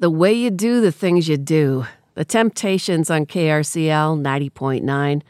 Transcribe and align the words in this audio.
The 0.00 0.08
way 0.08 0.32
you 0.32 0.50
do 0.50 0.80
the 0.80 0.92
things 0.92 1.28
you 1.28 1.36
do. 1.36 1.84
The 2.14 2.24
Temptations 2.24 3.10
on 3.10 3.26
KRCL 3.26 4.18
90.9. 4.18 5.22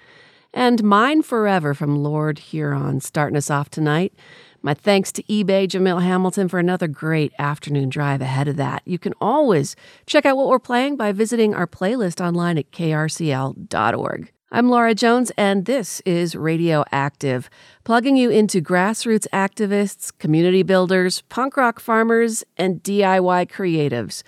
And 0.54 0.84
Mine 0.84 1.22
Forever 1.22 1.74
from 1.74 2.04
Lord 2.04 2.38
Huron 2.38 3.00
starting 3.00 3.36
us 3.36 3.50
off 3.50 3.68
tonight. 3.68 4.14
My 4.62 4.74
thanks 4.74 5.10
to 5.10 5.24
eBay 5.24 5.66
Jamil 5.66 6.00
Hamilton 6.00 6.46
for 6.46 6.60
another 6.60 6.86
great 6.86 7.32
afternoon 7.36 7.88
drive 7.88 8.20
ahead 8.20 8.46
of 8.46 8.54
that. 8.58 8.82
You 8.84 8.96
can 8.96 9.12
always 9.20 9.74
check 10.06 10.24
out 10.24 10.36
what 10.36 10.46
we're 10.46 10.60
playing 10.60 10.96
by 10.96 11.10
visiting 11.10 11.52
our 11.52 11.66
playlist 11.66 12.24
online 12.24 12.56
at 12.56 12.70
krcl.org. 12.70 14.32
I'm 14.52 14.68
Laura 14.68 14.94
Jones, 14.94 15.32
and 15.36 15.64
this 15.64 16.00
is 16.00 16.36
Radioactive, 16.36 17.50
plugging 17.82 18.16
you 18.16 18.30
into 18.30 18.60
grassroots 18.60 19.26
activists, 19.32 20.16
community 20.18 20.62
builders, 20.62 21.22
punk 21.22 21.56
rock 21.56 21.80
farmers, 21.80 22.44
and 22.56 22.80
DIY 22.84 23.50
creatives. 23.50 24.22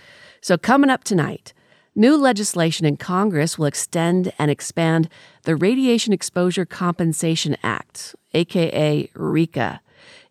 So, 0.45 0.59
coming 0.59 0.91
up 0.91 1.05
tonight, 1.05 1.53
new 1.95 2.17
legislation 2.17 2.85
in 2.85 2.97
Congress 2.97 3.57
will 3.57 3.67
extend 3.67 4.33
and 4.41 4.51
expand 4.51 5.09
the 5.45 5.55
Radiation 5.55 6.13
Exposure 6.13 6.65
Compensation 6.65 7.57
Act, 7.63 8.17
aka 8.35 9.07
RECA. 9.15 9.79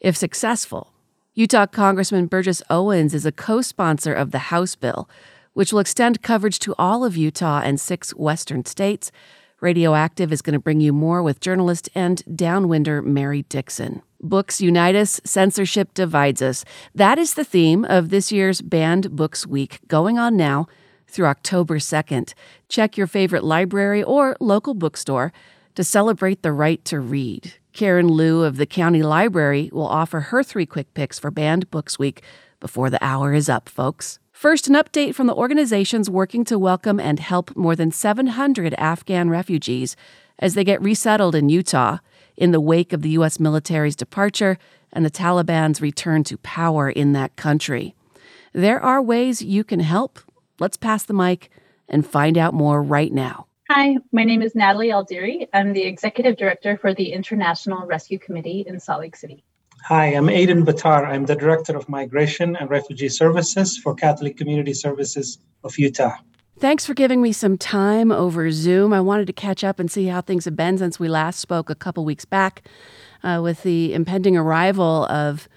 If 0.02 0.18
successful, 0.18 0.92
Utah 1.34 1.66
Congressman 1.66 2.26
Burgess 2.26 2.62
Owens 2.70 3.14
is 3.14 3.26
a 3.26 3.32
co 3.32 3.62
sponsor 3.62 4.14
of 4.14 4.32
the 4.32 4.52
House 4.52 4.76
bill, 4.76 5.10
which 5.54 5.72
will 5.72 5.80
extend 5.80 6.22
coverage 6.22 6.60
to 6.60 6.76
all 6.78 7.05
of 7.05 7.16
Utah 7.16 7.62
and 7.64 7.80
six 7.80 8.14
western 8.14 8.66
states 8.66 9.14
Radioactive 9.62 10.34
is 10.34 10.42
going 10.42 10.54
to 10.54 10.60
bring 10.60 10.82
you 10.82 10.92
more 10.92 11.22
with 11.22 11.40
journalist 11.40 11.88
and 11.94 12.24
downwinder 12.26 13.06
Mary 13.06 13.44
Dixon. 13.44 14.02
Books 14.20 14.60
unite 14.60 14.96
us, 14.96 15.22
censorship 15.24 15.94
divides 15.94 16.42
us. 16.42 16.66
That 16.96 17.20
is 17.20 17.36
the 17.36 17.44
theme 17.44 17.86
of 17.86 18.10
this 18.10 18.32
year's 18.32 18.62
Banned 18.62 19.16
Books 19.16 19.46
Week, 19.46 19.80
going 19.88 20.18
on 20.18 20.36
now 20.36 20.68
through 21.08 21.28
October 21.28 21.78
2nd. 21.78 22.34
Check 22.70 22.98
your 22.98 23.05
favorite 23.05 23.44
library 23.44 24.02
or 24.02 24.35
local 24.40 24.74
bookstore 24.74 25.32
to 25.76 25.84
celebrate 25.84 26.41
the 26.41 26.52
right 26.52 26.84
to 26.85 27.00
read. 27.00 27.54
Karen 27.72 28.07
Liu 28.07 28.41
of 28.41 28.57
the 28.57 28.66
County 28.66 29.04
Library 29.04 29.70
will 29.72 29.88
offer 29.88 30.22
her 30.22 30.41
three 30.41 30.66
quick 30.66 30.91
picks 30.96 31.20
for 31.20 31.30
Banned 31.30 31.70
Books 31.70 32.00
Week 32.00 32.24
before 32.60 32.90
the 32.90 33.04
hour 33.04 33.32
is 33.32 33.48
up, 33.48 33.70
folks. 33.70 34.18
First, 34.42 34.68
an 34.68 34.74
update 34.74 35.14
from 35.14 35.28
the 35.28 35.36
organizations 35.36 36.10
working 36.10 36.44
to 36.46 36.58
welcome 36.58 37.00
and 37.00 37.20
help 37.20 37.56
more 37.56 37.76
than 37.76 37.92
700 37.92 38.74
Afghan 38.74 39.30
refugees 39.30 39.96
as 40.40 40.56
they 40.56 40.64
get 40.64 40.82
resettled 40.82 41.36
in 41.36 41.50
Utah 41.50 42.00
in 42.36 42.50
the 42.50 42.60
wake 42.60 42.92
of 42.92 43.04
the 43.04 43.12
U.S. 43.12 43.40
military's 43.40 43.96
departure 43.96 44.58
and 44.92 45.06
the 45.06 45.12
Taliban's 45.12 45.80
return 45.80 46.24
to 46.24 46.40
power 46.40 46.90
in 46.90 47.14
that 47.14 47.36
country. 47.36 47.94
There 48.52 48.82
are 48.82 49.00
ways 49.00 49.44
you 49.44 49.64
can 49.64 49.80
help. 49.80 50.18
Let's 50.60 50.76
pass 50.76 51.04
the 51.04 51.14
mic 51.14 51.52
and 51.88 52.04
find 52.04 52.36
out 52.36 52.56
more 52.56 52.82
right 52.82 53.14
now. 53.14 53.46
Hi, 53.70 53.98
my 54.12 54.24
name 54.24 54.42
is 54.42 54.56
Natalie 54.56 54.90
El-Deiry. 54.90 55.50
I'm 55.54 55.74
the 55.74 55.84
Executive 55.84 56.36
Director 56.36 56.78
for 56.78 56.96
the 56.96 57.14
International 57.14 57.86
Rescue 57.86 58.18
Committee 58.18 58.66
in 58.66 58.80
Salt 58.80 59.02
Lake 59.02 59.16
City. 59.16 59.44
Hi, 59.85 60.05
I'm 60.05 60.29
Aden 60.29 60.63
Batar. 60.63 61.07
I'm 61.07 61.26
the 61.26 61.35
Director 61.35 61.76
of 61.76 61.90
Migration 61.90 62.55
and 62.55 62.70
Refugee 62.70 63.10
Services 63.10 63.79
for 63.79 63.96
Catholic 63.96 64.38
Community 64.38 64.75
Services 64.75 65.40
of 65.63 65.78
Utah. 65.79 66.18
Thanks 66.59 66.85
for 66.85 66.94
giving 66.94 67.19
me 67.19 67.31
some 67.34 67.57
time 67.57 68.12
over 68.12 68.51
Zoom. 68.51 68.94
I 68.94 69.01
wanted 69.01 69.25
to 69.25 69.34
catch 69.34 69.63
up 69.63 69.79
and 69.79 69.90
see 69.90 70.06
how 70.06 70.22
things 70.22 70.46
have 70.46 70.56
been 70.56 70.78
since 70.78 71.00
we 71.00 71.07
last 71.07 71.40
spoke 71.40 71.72
a 71.72 71.75
couple 71.75 72.06
weeks 72.06 72.25
back 72.25 72.62
uh, 73.23 73.40
with 73.41 73.63
the 73.63 73.96
impending 73.96 74.38
arrival 74.38 75.06
of 75.07 75.50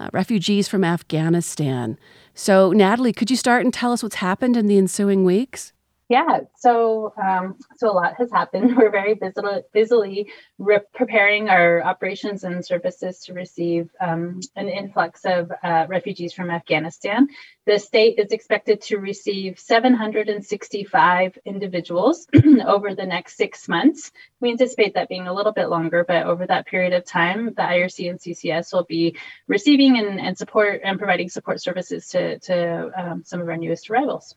uh, 0.00 0.08
refugees 0.10 0.68
from 0.68 0.82
Afghanistan. 0.82 1.98
So, 2.32 2.72
Natalie, 2.72 3.12
could 3.12 3.30
you 3.30 3.36
start 3.36 3.62
and 3.62 3.74
tell 3.74 3.92
us 3.92 4.02
what's 4.02 4.16
happened 4.16 4.56
in 4.56 4.68
the 4.68 4.78
ensuing 4.78 5.22
weeks? 5.22 5.74
Yeah, 6.08 6.42
so 6.56 7.12
um, 7.20 7.56
so 7.78 7.90
a 7.90 7.92
lot 7.92 8.14
has 8.18 8.30
happened. 8.30 8.76
We're 8.78 8.92
very 8.92 9.14
busily, 9.14 9.62
busily 9.72 10.30
re- 10.56 10.78
preparing 10.94 11.48
our 11.48 11.82
operations 11.82 12.44
and 12.44 12.64
services 12.64 13.18
to 13.24 13.32
receive 13.32 13.90
um, 14.00 14.38
an 14.54 14.68
influx 14.68 15.22
of 15.24 15.50
uh, 15.64 15.86
refugees 15.88 16.32
from 16.32 16.48
Afghanistan. 16.48 17.26
The 17.66 17.80
state 17.80 18.20
is 18.20 18.30
expected 18.30 18.82
to 18.82 18.98
receive 18.98 19.58
765 19.58 21.38
individuals 21.44 22.28
over 22.64 22.94
the 22.94 23.06
next 23.06 23.36
six 23.36 23.68
months. 23.68 24.12
We 24.40 24.52
anticipate 24.52 24.94
that 24.94 25.08
being 25.08 25.26
a 25.26 25.34
little 25.34 25.52
bit 25.52 25.70
longer, 25.70 26.04
but 26.06 26.24
over 26.24 26.46
that 26.46 26.66
period 26.66 26.92
of 26.92 27.04
time, 27.04 27.46
the 27.46 27.62
IRC 27.62 28.08
and 28.10 28.20
CCS 28.20 28.72
will 28.72 28.84
be 28.84 29.16
receiving 29.48 29.98
and, 29.98 30.20
and 30.20 30.38
support 30.38 30.82
and 30.84 31.00
providing 31.00 31.30
support 31.30 31.60
services 31.60 32.06
to, 32.10 32.38
to 32.38 32.90
um, 32.96 33.24
some 33.24 33.40
of 33.40 33.48
our 33.48 33.56
newest 33.56 33.90
arrivals. 33.90 34.36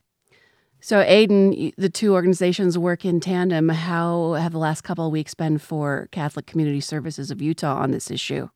So, 0.82 1.02
Aden, 1.02 1.72
the 1.76 1.90
two 1.90 2.14
organizations 2.14 2.78
work 2.78 3.04
in 3.04 3.20
tandem. 3.20 3.68
How 3.68 4.32
have 4.32 4.52
the 4.52 4.58
last 4.58 4.80
couple 4.80 5.04
of 5.04 5.12
weeks 5.12 5.34
been 5.34 5.58
for 5.58 6.08
Catholic 6.10 6.46
Community 6.46 6.80
Services 6.80 7.30
of 7.30 7.42
Utah 7.42 7.76
on 7.76 7.90
this 7.90 8.10
issue? 8.10 8.48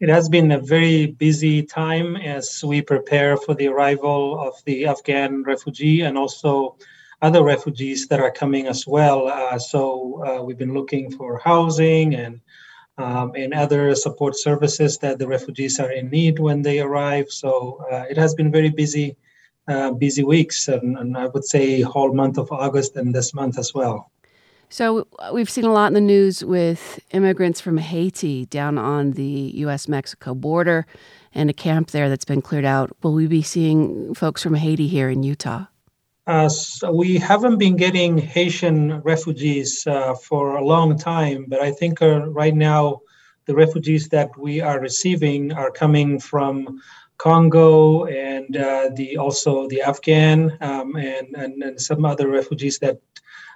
It 0.00 0.10
has 0.10 0.28
been 0.28 0.52
a 0.52 0.60
very 0.60 1.06
busy 1.06 1.62
time 1.62 2.16
as 2.16 2.62
we 2.62 2.82
prepare 2.82 3.38
for 3.38 3.54
the 3.54 3.68
arrival 3.68 4.38
of 4.38 4.54
the 4.66 4.86
Afghan 4.86 5.42
refugee 5.42 6.02
and 6.02 6.18
also 6.18 6.76
other 7.22 7.42
refugees 7.42 8.06
that 8.08 8.20
are 8.20 8.30
coming 8.30 8.66
as 8.66 8.86
well. 8.86 9.28
Uh, 9.28 9.58
so, 9.58 10.22
uh, 10.26 10.42
we've 10.42 10.58
been 10.58 10.74
looking 10.74 11.10
for 11.10 11.38
housing 11.38 12.14
and 12.14 12.40
um, 12.98 13.32
and 13.34 13.54
other 13.54 13.94
support 13.94 14.36
services 14.36 14.98
that 14.98 15.18
the 15.18 15.26
refugees 15.26 15.80
are 15.80 15.90
in 15.90 16.10
need 16.10 16.38
when 16.38 16.60
they 16.60 16.80
arrive. 16.80 17.30
So, 17.30 17.82
uh, 17.90 18.04
it 18.10 18.18
has 18.18 18.34
been 18.34 18.52
very 18.52 18.68
busy 18.68 19.16
uh, 19.70 19.92
busy 19.92 20.24
weeks, 20.24 20.68
and, 20.68 20.98
and, 20.98 21.16
I 21.16 21.26
would 21.26 21.44
say 21.44 21.80
whole 21.80 22.12
month 22.12 22.38
of 22.38 22.50
August 22.50 22.96
and 22.96 23.14
this 23.14 23.32
month 23.32 23.58
as 23.58 23.72
well. 23.72 24.10
So 24.68 25.06
we've 25.32 25.50
seen 25.50 25.64
a 25.64 25.72
lot 25.72 25.88
in 25.88 25.94
the 25.94 26.00
news 26.00 26.44
with 26.44 27.00
immigrants 27.12 27.60
from 27.60 27.78
Haiti 27.78 28.46
down 28.46 28.78
on 28.78 29.12
the 29.12 29.52
U.S. 29.64 29.88
Mexico 29.88 30.34
border, 30.34 30.86
and 31.34 31.50
a 31.50 31.52
camp 31.52 31.90
there 31.90 32.08
that's 32.08 32.24
been 32.24 32.42
cleared 32.42 32.64
out. 32.64 32.96
Will 33.02 33.14
we 33.14 33.26
be 33.26 33.42
seeing 33.42 34.14
folks 34.14 34.42
from 34.42 34.54
Haiti 34.54 34.88
here 34.88 35.08
in 35.08 35.22
Utah? 35.22 35.66
Uh, 36.26 36.48
so 36.48 36.92
we 36.92 37.16
haven't 37.16 37.58
been 37.58 37.76
getting 37.76 38.18
Haitian 38.18 39.00
refugees 39.00 39.84
uh, 39.86 40.14
for 40.14 40.56
a 40.56 40.64
long 40.64 40.96
time, 40.98 41.46
but 41.48 41.60
I 41.60 41.72
think 41.72 42.02
uh, 42.02 42.28
right 42.28 42.54
now 42.54 43.00
the 43.46 43.54
refugees 43.54 44.08
that 44.10 44.30
we 44.38 44.60
are 44.60 44.78
receiving 44.78 45.52
are 45.52 45.72
coming 45.72 46.20
from 46.20 46.80
Congo 47.20 48.06
and 48.06 48.56
uh, 48.56 48.88
the 48.94 49.18
also 49.18 49.68
the 49.68 49.82
Afghan 49.82 50.56
um, 50.62 50.96
and, 50.96 51.36
and, 51.36 51.62
and 51.62 51.80
some 51.80 52.06
other 52.06 52.28
refugees 52.28 52.78
that 52.78 52.98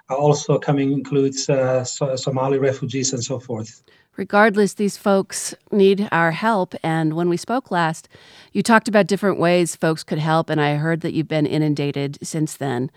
are 0.09 0.17
also 0.17 0.59
coming 0.59 0.91
includes 0.91 1.49
uh, 1.49 1.83
so 1.83 2.15
Somali 2.15 2.59
refugees 2.59 3.11
and 3.11 3.23
so 3.23 3.39
forth. 3.39 3.81
Regardless, 4.17 4.75
these 4.75 4.97
folks 4.97 5.55
need 5.71 6.07
our 6.11 6.31
help. 6.31 6.75
And 6.83 7.15
when 7.15 7.27
we 7.27 7.37
spoke 7.37 7.71
last, 7.71 8.07
you 8.53 8.61
talked 8.61 8.87
about 8.87 9.07
different 9.07 9.39
ways 9.39 9.75
folks 9.75 10.03
could 10.03 10.19
help, 10.19 10.49
and 10.49 10.61
I 10.61 10.75
heard 10.75 11.01
that 11.01 11.13
you've 11.13 11.27
been 11.27 11.47
inundated 11.47 12.19
since 12.21 12.55
then. 12.55 12.91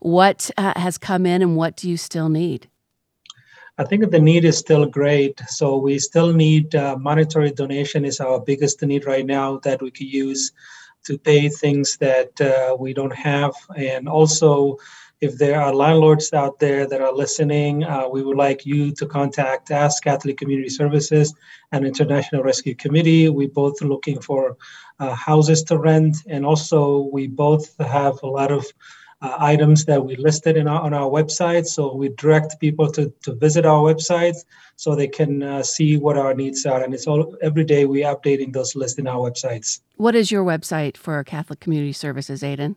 What 0.00 0.50
uh, 0.56 0.72
has 0.76 0.96
come 0.96 1.26
in, 1.26 1.42
and 1.42 1.54
what 1.54 1.76
do 1.76 1.88
you 1.88 1.98
still 1.98 2.30
need? 2.30 2.68
I 3.76 3.84
think 3.84 4.10
the 4.10 4.20
need 4.20 4.44
is 4.44 4.56
still 4.56 4.86
great. 4.86 5.40
So 5.48 5.76
we 5.76 5.98
still 5.98 6.32
need 6.32 6.74
uh, 6.74 6.96
monetary 6.96 7.50
donation 7.50 8.04
is 8.04 8.20
our 8.20 8.38
biggest 8.40 8.82
need 8.82 9.04
right 9.04 9.26
now 9.26 9.58
that 9.64 9.82
we 9.82 9.90
could 9.90 10.12
use 10.12 10.52
to 11.04 11.18
pay 11.18 11.48
things 11.48 11.96
that 11.98 12.40
uh, 12.40 12.76
we 12.78 12.94
don't 12.94 13.14
have. 13.14 13.52
And 13.76 14.08
also, 14.08 14.78
if 15.20 15.38
there 15.38 15.60
are 15.60 15.74
landlords 15.74 16.32
out 16.32 16.58
there 16.60 16.86
that 16.86 17.00
are 17.00 17.12
listening, 17.12 17.82
uh, 17.82 18.08
we 18.08 18.22
would 18.22 18.36
like 18.36 18.64
you 18.64 18.92
to 18.92 19.06
contact 19.06 19.70
us, 19.70 19.98
Catholic 19.98 20.36
Community 20.38 20.68
Services 20.68 21.34
and 21.72 21.84
International 21.84 22.42
Rescue 22.42 22.74
Committee. 22.76 23.28
We 23.28 23.46
both 23.48 23.82
looking 23.82 24.20
for 24.20 24.56
uh, 25.00 25.14
houses 25.14 25.62
to 25.64 25.78
rent, 25.78 26.16
and 26.28 26.46
also 26.46 27.08
we 27.12 27.26
both 27.26 27.76
have 27.78 28.22
a 28.22 28.28
lot 28.28 28.52
of 28.52 28.66
uh, 29.24 29.36
items 29.38 29.86
that 29.86 30.04
we 30.04 30.16
listed 30.16 30.56
in 30.56 30.68
our, 30.68 30.82
on 30.82 30.92
our 30.92 31.08
website. 31.08 31.66
So 31.66 31.94
we 31.94 32.10
direct 32.10 32.60
people 32.60 32.92
to, 32.92 33.10
to 33.22 33.34
visit 33.34 33.64
our 33.64 33.80
website 33.80 34.36
so 34.76 34.94
they 34.94 35.08
can 35.08 35.42
uh, 35.42 35.62
see 35.62 35.96
what 35.96 36.18
our 36.18 36.34
needs 36.34 36.66
are. 36.66 36.82
And 36.82 36.92
it's 36.92 37.06
all 37.06 37.34
every 37.40 37.64
day 37.64 37.86
we 37.86 38.02
updating 38.02 38.52
those 38.52 38.76
lists 38.76 38.98
in 38.98 39.06
our 39.06 39.30
websites. 39.30 39.80
What 39.96 40.14
is 40.14 40.30
your 40.30 40.44
website 40.44 40.98
for 40.98 41.24
Catholic 41.24 41.60
Community 41.60 41.92
Services, 41.92 42.42
Aden? 42.42 42.76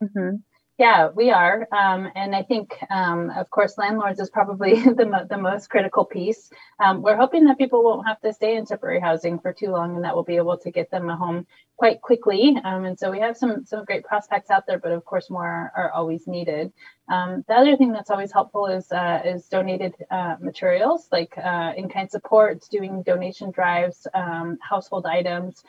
Mm-hmm. 0.03 0.37
Yeah, 0.81 1.11
we 1.15 1.31
are. 1.31 1.69
Um, 1.73 2.09
and 2.15 2.35
I 2.35 2.43
think, 2.43 2.75
um, 2.89 3.29
of 3.37 3.51
course, 3.51 3.77
landlords 3.77 4.19
is 4.19 4.31
probably 4.31 4.81
the, 4.95 5.05
mo- 5.05 5.27
the 5.29 5.37
most 5.37 5.69
critical 5.69 6.07
piece. 6.07 6.51
Um, 6.83 7.03
we're 7.03 7.17
hoping 7.19 7.45
that 7.45 7.59
people 7.59 7.85
won't 7.85 8.07
have 8.09 8.19
to 8.23 8.33
stay 8.33 8.57
in 8.57 8.65
temporary 8.65 8.99
housing 8.99 9.39
for 9.41 9.53
too 9.53 9.69
long 9.73 9.95
and 9.97 10.05
that 10.05 10.15
we'll 10.15 10.25
be 10.25 10.39
able 10.39 10.57
to 10.57 10.71
get 10.71 10.91
them 10.91 11.11
a 11.11 11.17
home 11.17 11.47
quite 11.77 12.01
quickly. 12.01 12.57
Um, 12.65 12.87
and 12.87 12.99
so 12.99 13.11
we 13.11 13.21
have 13.21 13.37
some, 13.37 13.67
some 13.67 13.85
great 13.85 14.05
prospects 14.05 14.51
out 14.51 14.67
there, 14.67 14.79
but 14.79 14.93
of 14.93 15.05
course, 15.05 15.29
more 15.29 15.45
are, 15.47 15.73
are 15.77 15.93
always 15.93 16.27
needed. 16.27 16.73
Um, 17.11 17.45
the 17.49 17.55
other 17.55 17.77
thing 17.77 17.93
that's 17.93 18.11
always 18.11 18.33
helpful 18.33 18.67
is, 18.67 18.91
uh, 18.93 19.21
is 19.25 19.49
donated 19.49 19.95
uh, 20.11 20.37
materials 20.41 21.09
like 21.13 21.37
uh, 21.37 21.73
in 21.77 21.89
kind 21.89 22.11
support, 22.11 22.65
doing 22.71 23.03
donation 23.03 23.51
drives, 23.51 24.07
um, 24.15 24.59
household 24.63 25.07
items. 25.07 25.65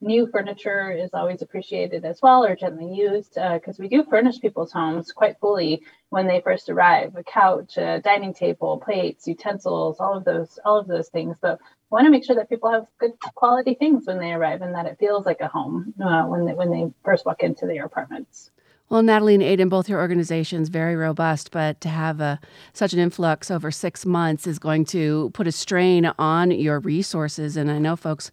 new 0.00 0.26
furniture 0.26 0.90
is 0.90 1.10
always 1.12 1.42
appreciated 1.42 2.04
as 2.04 2.20
well 2.22 2.44
or 2.44 2.56
gently 2.56 2.92
used 2.94 3.34
because 3.34 3.78
we 3.78 3.88
do 3.88 4.02
furniture 4.04 4.23
furnish 4.24 4.40
people's 4.40 4.72
homes 4.72 5.12
quite 5.12 5.38
fully 5.38 5.82
when 6.08 6.26
they 6.26 6.40
first 6.40 6.70
arrive 6.70 7.14
a 7.14 7.22
couch 7.22 7.76
a 7.76 8.00
dining 8.00 8.32
table 8.32 8.78
plates 8.78 9.28
utensils 9.28 10.00
all 10.00 10.16
of 10.16 10.24
those 10.24 10.58
all 10.64 10.78
of 10.78 10.86
those 10.86 11.10
things. 11.10 11.36
But 11.40 11.60
want 11.90 12.06
to 12.06 12.10
make 12.10 12.24
sure 12.24 12.36
that 12.36 12.48
people 12.48 12.70
have 12.70 12.86
good 12.98 13.12
quality 13.34 13.74
things 13.74 14.06
when 14.06 14.18
they 14.18 14.32
arrive 14.32 14.62
and 14.62 14.74
that 14.74 14.86
it 14.86 14.98
feels 14.98 15.26
like 15.26 15.42
a 15.42 15.48
home 15.48 15.92
uh, 16.02 16.24
when 16.24 16.46
they 16.46 16.54
when 16.54 16.70
they 16.70 16.90
first 17.04 17.26
walk 17.26 17.42
into 17.42 17.66
their 17.66 17.84
apartments 17.84 18.50
well, 18.94 19.02
Natalie 19.02 19.34
and 19.34 19.42
Aden, 19.42 19.68
both 19.68 19.88
your 19.88 19.98
organizations, 19.98 20.68
very 20.68 20.94
robust, 20.94 21.50
but 21.50 21.80
to 21.80 21.88
have 21.88 22.20
a, 22.20 22.38
such 22.74 22.92
an 22.92 23.00
influx 23.00 23.50
over 23.50 23.72
six 23.72 24.06
months 24.06 24.46
is 24.46 24.60
going 24.60 24.84
to 24.84 25.32
put 25.34 25.48
a 25.48 25.50
strain 25.50 26.12
on 26.16 26.52
your 26.52 26.78
resources. 26.78 27.56
And 27.56 27.72
I 27.72 27.80
know 27.80 27.96
folks 27.96 28.30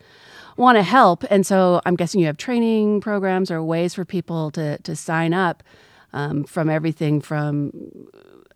want 0.58 0.76
to 0.76 0.84
help. 0.84 1.24
And 1.32 1.48
so 1.48 1.82
I'm 1.84 1.96
guessing 1.96 2.20
you 2.22 2.28
have 2.28 2.38
training 2.38 3.02
programs 3.02 3.50
or 3.50 3.64
ways 3.64 3.96
for 3.96 4.06
people 4.06 4.52
to, 4.52 4.78
to 4.78 4.96
sign 4.96 5.34
up 5.34 5.64
um, 6.14 6.44
from 6.44 6.70
everything 6.70 7.22
from 7.22 7.72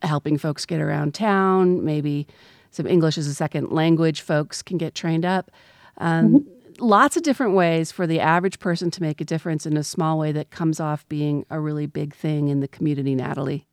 helping 0.04 0.38
folks 0.38 0.64
get 0.64 0.80
around 0.80 1.16
town, 1.16 1.84
maybe 1.84 2.28
some 2.70 2.86
English 2.86 3.18
as 3.18 3.26
a 3.26 3.34
second 3.34 3.72
language 3.72 4.22
folks 4.22 4.62
can 4.62 4.78
get 4.78 4.94
trained 4.94 5.26
up. 5.26 5.50
Um, 5.98 6.30
mm-hmm. 6.30 6.65
Lots 6.80 7.16
of 7.16 7.24
different 7.24 7.54
ways 7.54 7.94
for 7.94 8.06
the 8.06 8.20
average 8.20 8.60
person 8.60 8.92
to 8.92 9.02
make 9.02 9.22
a 9.22 9.26
difference 9.26 9.66
in 9.66 9.78
a 9.78 9.84
small 9.84 10.20
way 10.20 10.34
that 10.34 10.52
comes 10.52 10.82
off 10.82 11.08
being 11.08 11.46
a 11.50 11.58
really 11.58 11.86
big 11.86 12.14
thing 12.14 12.50
in 12.50 12.60
the 12.60 12.68
community, 12.68 13.16
Natalie. 13.16 13.66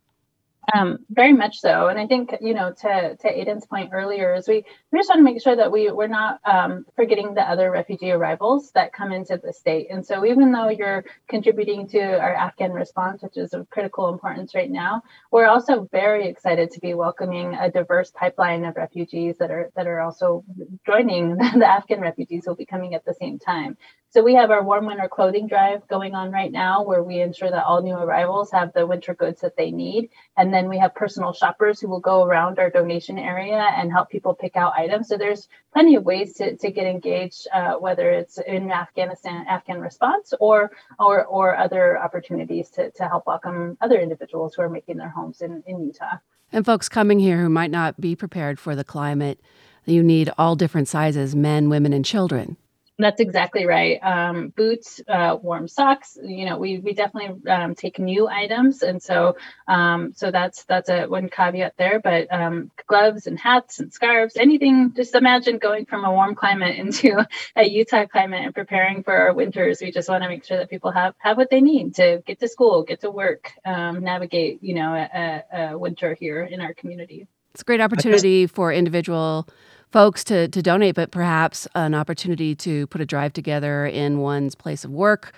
Um, 0.74 0.98
very 1.10 1.32
much 1.32 1.58
so, 1.60 1.88
and 1.88 1.98
I 1.98 2.06
think 2.06 2.36
you 2.40 2.54
know 2.54 2.72
to 2.72 3.16
to 3.16 3.40
Aden's 3.40 3.66
point 3.66 3.90
earlier 3.92 4.32
is 4.34 4.46
we 4.46 4.64
we 4.92 4.98
just 4.98 5.08
want 5.08 5.18
to 5.18 5.24
make 5.24 5.42
sure 5.42 5.56
that 5.56 5.72
we 5.72 5.90
we're 5.90 6.06
not 6.06 6.38
um, 6.44 6.86
forgetting 6.94 7.34
the 7.34 7.42
other 7.42 7.72
refugee 7.72 8.12
arrivals 8.12 8.70
that 8.72 8.92
come 8.92 9.10
into 9.10 9.36
the 9.42 9.52
state. 9.52 9.88
And 9.90 10.06
so 10.06 10.24
even 10.24 10.52
though 10.52 10.68
you're 10.68 11.04
contributing 11.28 11.88
to 11.88 12.00
our 12.00 12.34
Afghan 12.34 12.72
response, 12.72 13.22
which 13.22 13.36
is 13.36 13.54
of 13.54 13.68
critical 13.70 14.08
importance 14.08 14.54
right 14.54 14.70
now, 14.70 15.02
we're 15.32 15.48
also 15.48 15.88
very 15.90 16.28
excited 16.28 16.70
to 16.70 16.80
be 16.80 16.94
welcoming 16.94 17.54
a 17.54 17.68
diverse 17.68 18.12
pipeline 18.12 18.64
of 18.64 18.76
refugees 18.76 19.38
that 19.38 19.50
are 19.50 19.70
that 19.74 19.88
are 19.88 19.98
also 20.00 20.44
joining 20.86 21.36
the 21.58 21.66
Afghan 21.66 22.00
refugees 22.00 22.44
who 22.44 22.52
will 22.52 22.56
be 22.56 22.66
coming 22.66 22.94
at 22.94 23.04
the 23.04 23.14
same 23.14 23.40
time. 23.40 23.76
So 24.12 24.22
we 24.22 24.34
have 24.34 24.50
our 24.50 24.62
warm 24.62 24.84
winter 24.84 25.08
clothing 25.08 25.46
drive 25.46 25.88
going 25.88 26.14
on 26.14 26.30
right 26.30 26.52
now, 26.52 26.82
where 26.82 27.02
we 27.02 27.22
ensure 27.22 27.50
that 27.50 27.64
all 27.64 27.80
new 27.80 27.94
arrivals 27.94 28.50
have 28.50 28.74
the 28.74 28.86
winter 28.86 29.14
goods 29.14 29.40
that 29.40 29.56
they 29.56 29.70
need. 29.70 30.10
And 30.36 30.52
then 30.52 30.68
we 30.68 30.76
have 30.80 30.94
personal 30.94 31.32
shoppers 31.32 31.80
who 31.80 31.88
will 31.88 31.98
go 31.98 32.22
around 32.22 32.58
our 32.58 32.68
donation 32.68 33.18
area 33.18 33.56
and 33.74 33.90
help 33.90 34.10
people 34.10 34.34
pick 34.34 34.54
out 34.54 34.74
items. 34.76 35.08
So 35.08 35.16
there's 35.16 35.48
plenty 35.72 35.94
of 35.94 36.04
ways 36.04 36.34
to, 36.34 36.54
to 36.58 36.70
get 36.70 36.86
engaged, 36.86 37.48
uh, 37.54 37.76
whether 37.76 38.10
it's 38.10 38.36
in 38.36 38.70
Afghanistan, 38.70 39.46
Afghan 39.48 39.80
response, 39.80 40.34
or 40.38 40.72
or 40.98 41.24
or 41.24 41.56
other 41.56 41.98
opportunities 41.98 42.68
to, 42.72 42.90
to 42.90 43.04
help 43.04 43.26
welcome 43.26 43.78
other 43.80 43.98
individuals 43.98 44.54
who 44.54 44.60
are 44.60 44.68
making 44.68 44.98
their 44.98 45.08
homes 45.08 45.40
in, 45.40 45.62
in 45.66 45.82
Utah. 45.82 46.18
And 46.52 46.66
folks 46.66 46.90
coming 46.90 47.18
here 47.18 47.38
who 47.38 47.48
might 47.48 47.70
not 47.70 47.98
be 47.98 48.14
prepared 48.14 48.60
for 48.60 48.76
the 48.76 48.84
climate, 48.84 49.40
you 49.86 50.02
need 50.02 50.30
all 50.36 50.54
different 50.54 50.88
sizes 50.88 51.34
men, 51.34 51.70
women, 51.70 51.94
and 51.94 52.04
children. 52.04 52.58
That's 53.02 53.20
exactly 53.20 53.66
right. 53.66 53.98
Um, 54.02 54.48
boots, 54.48 55.00
uh, 55.08 55.36
warm 55.40 55.66
socks. 55.66 56.16
You 56.22 56.46
know, 56.46 56.56
we 56.56 56.78
we 56.78 56.94
definitely 56.94 57.50
um, 57.50 57.74
take 57.74 57.98
new 57.98 58.28
items, 58.28 58.82
and 58.82 59.02
so 59.02 59.36
um, 59.66 60.12
so 60.14 60.30
that's 60.30 60.64
that's 60.64 60.88
a 60.88 61.06
one 61.06 61.28
caveat 61.28 61.74
there. 61.76 62.00
But 62.00 62.32
um, 62.32 62.70
gloves 62.86 63.26
and 63.26 63.38
hats 63.38 63.80
and 63.80 63.92
scarves, 63.92 64.36
anything. 64.36 64.92
Just 64.94 65.14
imagine 65.14 65.58
going 65.58 65.86
from 65.86 66.04
a 66.04 66.12
warm 66.12 66.34
climate 66.34 66.76
into 66.82 67.26
a 67.56 67.68
Utah 67.68 68.06
climate 68.06 68.44
and 68.44 68.54
preparing 68.54 69.02
for 69.02 69.14
our 69.16 69.32
winters. 69.34 69.80
We 69.80 69.90
just 69.90 70.08
want 70.08 70.22
to 70.22 70.28
make 70.28 70.44
sure 70.44 70.58
that 70.58 70.70
people 70.70 70.92
have 70.92 71.14
have 71.18 71.36
what 71.36 71.50
they 71.50 71.60
need 71.60 71.96
to 71.96 72.22
get 72.24 72.38
to 72.40 72.48
school, 72.48 72.84
get 72.84 73.00
to 73.00 73.10
work, 73.10 73.52
um, 73.64 74.00
navigate. 74.00 74.62
You 74.62 74.74
know, 74.74 74.94
a, 74.94 75.42
a 75.52 75.78
winter 75.78 76.14
here 76.14 76.42
in 76.42 76.60
our 76.60 76.72
community. 76.74 77.26
It's 77.52 77.62
a 77.62 77.64
great 77.64 77.80
opportunity 77.80 78.46
for 78.46 78.72
individual 78.72 79.46
folks 79.92 80.24
to, 80.24 80.48
to 80.48 80.62
donate, 80.62 80.94
but 80.94 81.10
perhaps 81.10 81.68
an 81.74 81.94
opportunity 81.94 82.54
to 82.56 82.86
put 82.88 83.00
a 83.00 83.06
drive 83.06 83.32
together 83.32 83.86
in 83.86 84.18
one's 84.18 84.54
place 84.54 84.84
of 84.84 84.90
work 84.90 85.32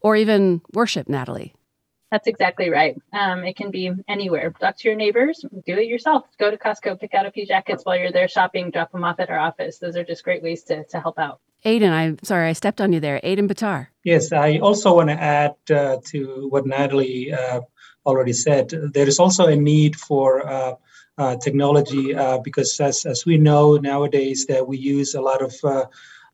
or 0.00 0.16
even 0.16 0.62
worship, 0.72 1.08
Natalie. 1.08 1.54
That's 2.10 2.26
exactly 2.26 2.70
right. 2.70 2.96
Um, 3.12 3.44
it 3.44 3.56
can 3.56 3.70
be 3.70 3.92
anywhere. 4.08 4.50
Talk 4.58 4.78
to 4.78 4.88
your 4.88 4.96
neighbors, 4.96 5.44
do 5.66 5.74
it 5.74 5.88
yourself. 5.88 6.24
Go 6.38 6.50
to 6.50 6.56
Costco, 6.56 6.98
pick 6.98 7.12
out 7.12 7.26
a 7.26 7.30
few 7.30 7.46
jackets 7.46 7.84
while 7.84 7.98
you're 7.98 8.10
there 8.12 8.28
shopping, 8.28 8.70
drop 8.70 8.92
them 8.92 9.04
off 9.04 9.20
at 9.20 9.28
our 9.28 9.38
office. 9.38 9.78
Those 9.78 9.94
are 9.94 10.04
just 10.04 10.24
great 10.24 10.42
ways 10.42 10.62
to, 10.64 10.84
to 10.84 11.00
help 11.00 11.18
out. 11.18 11.40
Aden, 11.64 11.92
I'm 11.92 12.18
sorry, 12.22 12.48
I 12.48 12.52
stepped 12.54 12.80
on 12.80 12.92
you 12.92 13.00
there. 13.00 13.20
Aden 13.22 13.46
Batar. 13.46 13.88
Yes, 14.04 14.32
I 14.32 14.58
also 14.58 14.94
want 14.94 15.10
to 15.10 15.20
add 15.20 15.56
uh, 15.70 15.98
to 16.06 16.46
what 16.48 16.66
Natalie 16.66 17.32
uh, 17.32 17.60
already 18.06 18.32
said. 18.32 18.70
There 18.70 19.06
is 19.06 19.18
also 19.18 19.46
a 19.46 19.56
need 19.56 19.96
for 19.96 20.46
uh, 20.48 20.74
uh, 21.18 21.36
technology 21.36 22.14
uh, 22.14 22.38
because 22.38 22.78
as, 22.80 23.04
as 23.04 23.26
we 23.26 23.36
know 23.36 23.76
nowadays 23.76 24.46
that 24.46 24.66
we 24.66 24.78
use 24.78 25.14
a 25.14 25.20
lot 25.20 25.42
of 25.42 25.54
uh, 25.64 25.84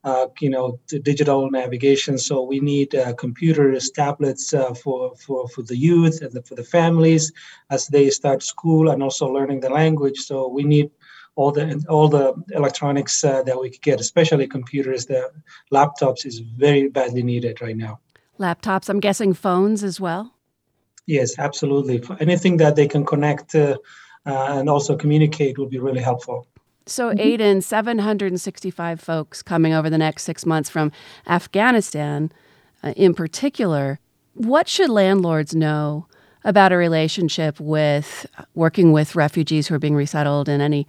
uh 0.05 0.27
you 0.39 0.51
know 0.51 0.79
digital 1.03 1.51
navigation. 1.51 2.19
So 2.19 2.43
we 2.43 2.61
need 2.61 2.95
uh, 2.95 3.15
computers 3.15 3.91
tablets 3.91 4.53
uh, 4.53 4.75
for, 4.75 5.15
for 5.17 5.49
for 5.49 5.63
the 5.63 5.77
youth 5.77 6.21
and 6.21 6.33
the, 6.33 6.43
for 6.43 6.55
the 6.55 6.65
families 6.65 7.33
as 7.71 7.87
they 7.89 8.11
start 8.11 8.43
school 8.43 8.91
and 8.91 9.03
also 9.03 9.27
learning 9.27 9.61
the 9.61 9.71
language. 9.71 10.19
So 10.19 10.49
we 10.49 10.65
need 10.65 10.91
all 11.37 11.51
the 11.51 11.83
all 11.89 12.09
the 12.09 12.35
electronics 12.53 13.23
that 13.23 13.59
we 13.59 13.71
could 13.71 13.83
get 13.83 14.01
especially 14.01 14.47
computers. 14.47 15.07
The 15.07 15.31
laptops 15.73 16.27
is 16.27 16.41
very 16.41 16.89
badly 16.89 17.23
needed 17.23 17.63
right 17.63 17.77
now. 17.77 18.01
Laptops 18.39 18.91
i'm 18.91 19.01
guessing 19.01 19.33
phones 19.33 19.83
as 19.83 19.99
well? 19.99 20.35
Yes 21.07 21.39
absolutely. 21.39 22.03
Anything 22.21 22.59
that 22.59 22.77
they 22.77 22.89
can 22.89 23.07
connect 23.07 23.55
uh, 23.55 23.79
and 24.25 24.69
also 24.69 24.97
communicate 24.97 25.59
would 25.59 25.71
be 25.71 25.79
really 25.79 26.01
helpful. 26.01 26.47
So. 26.87 27.15
Aden, 27.17 27.63
765 27.63 29.01
folks 29.01 29.43
coming 29.43 29.73
over 29.73 29.89
the 29.89 29.99
next 29.99 30.25
six 30.25 30.45
months 30.45 30.69
from 30.69 30.93
Afghanistan 31.27 32.31
uh, 32.83 32.93
in 32.97 33.15
particular. 33.15 34.01
What 34.35 34.69
should 34.69 34.91
landlords 34.91 35.55
know 35.55 36.07
about 36.45 36.73
a 36.73 36.77
relationship 36.77 37.59
with 37.59 38.27
working 38.55 38.93
with 38.93 39.15
refugees 39.15 39.69
who 39.69 39.75
are 39.75 39.79
being 39.79 39.95
resettled 39.95 40.49
and 40.49 40.61
any 40.61 40.87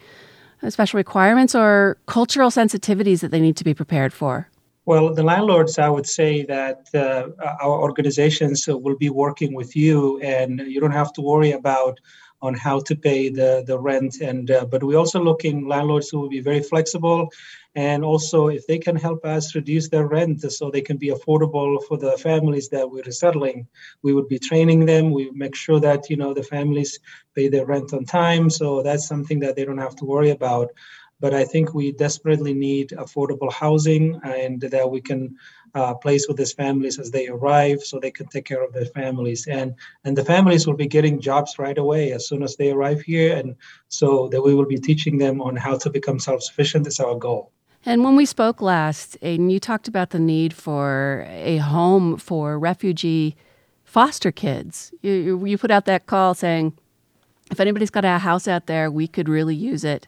special 0.69 0.97
requirements 0.97 1.55
or 1.55 1.97
cultural 2.07 2.49
sensitivities 2.49 3.21
that 3.21 3.31
they 3.31 3.39
need 3.39 3.55
to 3.57 3.63
be 3.63 3.73
prepared 3.73 4.11
for? 4.11 4.49
Well, 4.85 5.13
the 5.13 5.23
landlords, 5.23 5.79
I 5.79 5.89
would 5.89 6.05
say 6.05 6.43
that 6.43 6.87
uh, 6.93 7.29
our 7.61 7.81
organizations 7.81 8.67
will 8.67 8.97
be 8.97 9.09
working 9.09 9.55
with 9.55 9.75
you, 9.75 10.19
and 10.19 10.59
you 10.59 10.79
don't 10.79 10.91
have 10.91 11.11
to 11.13 11.21
worry 11.21 11.51
about 11.51 11.99
on 12.41 12.53
how 12.53 12.79
to 12.79 12.95
pay 12.95 13.29
the, 13.29 13.63
the 13.65 13.77
rent. 13.79 14.21
And 14.21 14.49
uh, 14.51 14.65
but 14.65 14.83
we're 14.83 14.97
also 14.97 15.19
looking 15.21 15.67
landlords 15.67 16.09
who 16.09 16.19
will 16.19 16.29
be 16.29 16.41
very 16.41 16.61
flexible, 16.61 17.29
and 17.75 18.03
also 18.03 18.47
if 18.47 18.65
they 18.67 18.77
can 18.77 18.95
help 18.95 19.25
us 19.25 19.55
reduce 19.55 19.89
their 19.89 20.07
rent 20.07 20.41
so 20.51 20.69
they 20.69 20.81
can 20.81 20.97
be 20.97 21.09
affordable 21.09 21.83
for 21.87 21.97
the 21.97 22.17
families 22.17 22.69
that 22.69 22.89
we're 22.89 23.03
resettling, 23.03 23.67
we 24.03 24.13
would 24.13 24.27
be 24.27 24.39
training 24.39 24.85
them. 24.85 25.11
We 25.11 25.31
make 25.31 25.55
sure 25.55 25.79
that 25.79 26.09
you 26.09 26.17
know 26.17 26.33
the 26.33 26.43
families 26.43 26.99
pay 27.35 27.47
their 27.47 27.65
rent 27.65 27.93
on 27.93 28.05
time, 28.05 28.49
so 28.49 28.81
that's 28.81 29.07
something 29.07 29.39
that 29.39 29.55
they 29.55 29.65
don't 29.65 29.77
have 29.77 29.95
to 29.97 30.05
worry 30.05 30.31
about 30.31 30.71
but 31.19 31.33
I 31.33 31.45
think 31.45 31.73
we 31.73 31.91
desperately 31.91 32.53
need 32.53 32.89
affordable 32.89 33.51
housing 33.51 34.19
and 34.23 34.61
that 34.61 34.89
we 34.89 35.01
can 35.01 35.37
uh, 35.75 35.93
place 35.93 36.27
with 36.27 36.37
these 36.37 36.53
families 36.53 36.97
as 36.97 37.11
they 37.11 37.27
arrive 37.27 37.81
so 37.83 37.99
they 37.99 38.11
can 38.11 38.27
take 38.27 38.45
care 38.45 38.63
of 38.63 38.73
their 38.73 38.85
families 38.85 39.45
and 39.47 39.75
and 40.05 40.17
the 40.17 40.25
families 40.25 40.65
will 40.65 40.75
be 40.75 40.87
getting 40.87 41.19
jobs 41.19 41.59
right 41.59 41.77
away 41.77 42.11
as 42.13 42.27
soon 42.27 42.41
as 42.41 42.55
they 42.55 42.71
arrive 42.71 43.01
here 43.01 43.35
and 43.35 43.55
so 43.89 44.27
that 44.29 44.41
we 44.41 44.55
will 44.55 44.65
be 44.65 44.77
teaching 44.77 45.17
them 45.17 45.41
on 45.41 45.55
how 45.55 45.77
to 45.77 45.89
become 45.89 46.19
self-sufficient 46.19 46.87
is 46.87 46.99
our 46.99 47.15
goal 47.15 47.51
and 47.87 48.03
when 48.03 48.15
we 48.15 48.25
spoke 48.25 48.63
last, 48.63 49.15
and 49.21 49.51
you 49.51 49.59
talked 49.59 49.87
about 49.87 50.09
the 50.09 50.17
need 50.17 50.55
for 50.55 51.23
a 51.29 51.57
home 51.57 52.17
for 52.17 52.57
refugee 52.57 53.35
foster 53.83 54.31
kids. 54.31 54.91
You, 55.03 55.45
you 55.45 55.57
put 55.59 55.69
out 55.69 55.85
that 55.85 56.07
call 56.07 56.33
saying, 56.33 56.73
if 57.51 57.59
anybody's 57.59 57.91
got 57.91 58.03
a 58.03 58.17
house 58.17 58.47
out 58.47 58.65
there, 58.65 58.89
we 58.89 59.07
could 59.07 59.29
really 59.29 59.55
use 59.55 59.83
it. 59.83 60.07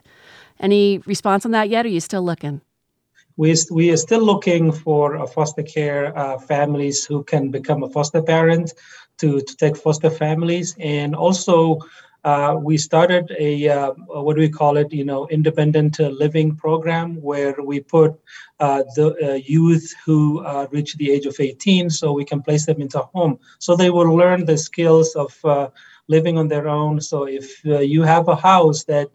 Any 0.58 0.98
response 1.06 1.44
on 1.44 1.52
that 1.52 1.68
yet? 1.68 1.86
Are 1.86 1.88
you 1.88 2.00
still 2.00 2.22
looking? 2.22 2.60
We, 3.38 3.54
we 3.70 3.90
are 3.92 3.96
still 3.96 4.22
looking 4.22 4.72
for 4.72 5.26
foster 5.28 5.62
care 5.62 6.16
uh, 6.18 6.38
families 6.38 7.06
who 7.06 7.22
can 7.24 7.50
become 7.50 7.84
a 7.84 7.88
foster 7.88 8.20
parent 8.20 8.74
to, 9.18 9.40
to 9.40 9.56
take 9.56 9.76
foster 9.76 10.10
families. 10.10 10.76
And 10.78 11.14
also, 11.14 11.78
uh, 12.24 12.56
we 12.60 12.76
started 12.76 13.30
a 13.38 13.68
uh, 13.68 13.92
what 14.08 14.34
do 14.34 14.40
we 14.40 14.48
call 14.48 14.76
it? 14.76 14.92
You 14.92 15.04
know, 15.04 15.28
independent 15.28 16.00
uh, 16.00 16.08
living 16.08 16.56
program 16.56 17.22
where 17.22 17.54
we 17.62 17.80
put 17.80 18.12
uh, 18.58 18.82
the 18.96 19.06
uh, 19.22 19.34
youth 19.34 19.94
who 20.04 20.44
reach 20.72 20.96
the 20.96 21.10
age 21.10 21.26
of 21.26 21.36
18, 21.38 21.90
so 21.90 22.12
we 22.12 22.24
can 22.24 22.42
place 22.42 22.66
them 22.66 22.80
into 22.80 23.00
a 23.00 23.06
home, 23.14 23.38
so 23.58 23.76
they 23.76 23.90
will 23.90 24.14
learn 24.14 24.44
the 24.44 24.58
skills 24.58 25.14
of 25.14 25.32
living 26.08 26.38
on 26.38 26.48
their 26.48 26.68
own. 26.68 27.00
So 27.00 27.24
if 27.24 27.64
you 27.64 28.02
have 28.02 28.28
a 28.28 28.36
house 28.36 28.84
that 28.84 29.08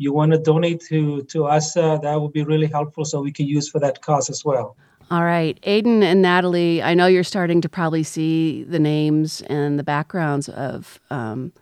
you 0.00 0.14
want 0.14 0.32
to 0.32 0.38
donate 0.38 0.80
to 0.88 1.22
to 1.24 1.44
us, 1.44 1.74
that 1.74 2.18
would 2.20 2.32
be 2.32 2.42
really 2.42 2.66
helpful, 2.66 3.04
so 3.04 3.20
we 3.20 3.32
can 3.32 3.46
use 3.46 3.68
for 3.68 3.78
that 3.80 4.00
cause 4.00 4.30
as 4.30 4.44
well. 4.44 4.76
All 5.10 5.24
right. 5.24 5.58
Aden 5.64 6.02
and 6.02 6.22
Natalie, 6.22 6.82
I 6.82 6.94
know 6.94 7.06
you're 7.06 7.24
starting 7.24 7.60
to 7.60 7.68
probably 7.68 8.04
see 8.04 8.62
the 8.62 8.78
names 8.78 9.42
and 9.42 9.78
the 9.78 9.82
backgrounds 9.82 10.48
of 10.48 11.00
um, 11.10 11.52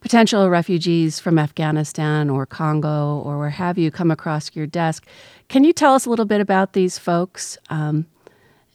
potential 0.00 0.50
refugees 0.50 1.20
from 1.20 1.38
Afghanistan 1.38 2.28
or 2.28 2.44
Congo 2.44 3.22
or 3.24 3.38
where 3.38 3.50
have 3.50 3.78
you 3.78 3.90
come 3.90 4.10
across 4.10 4.54
your 4.54 4.66
desk. 4.66 5.06
Can 5.48 5.62
you 5.62 5.72
tell 5.72 5.94
us 5.94 6.06
a 6.06 6.10
little 6.10 6.24
bit 6.24 6.40
about 6.40 6.72
these 6.72 6.98
folks 6.98 7.56
um, 7.70 8.04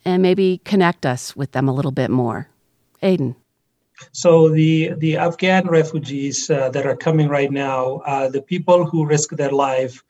and 0.05 0.23
maybe 0.23 0.61
connect 0.63 1.05
us 1.05 1.35
with 1.35 1.51
them 1.51 1.67
a 1.67 1.73
little 1.73 1.91
bit 1.91 2.09
more? 2.09 2.49
Aden. 3.03 3.35
So 4.11 4.49
the 4.49 4.93
the 4.97 5.17
Afghan 5.17 5.67
refugees 5.67 6.49
uh, 6.49 6.69
that 6.69 6.85
are 6.85 6.95
coming 6.95 7.29
right 7.29 7.51
now, 7.51 8.01
uh, 8.05 8.29
the 8.29 8.41
people 8.41 8.85
who 8.85 9.05
risk 9.05 9.29
their 9.31 9.51
life 9.51 10.03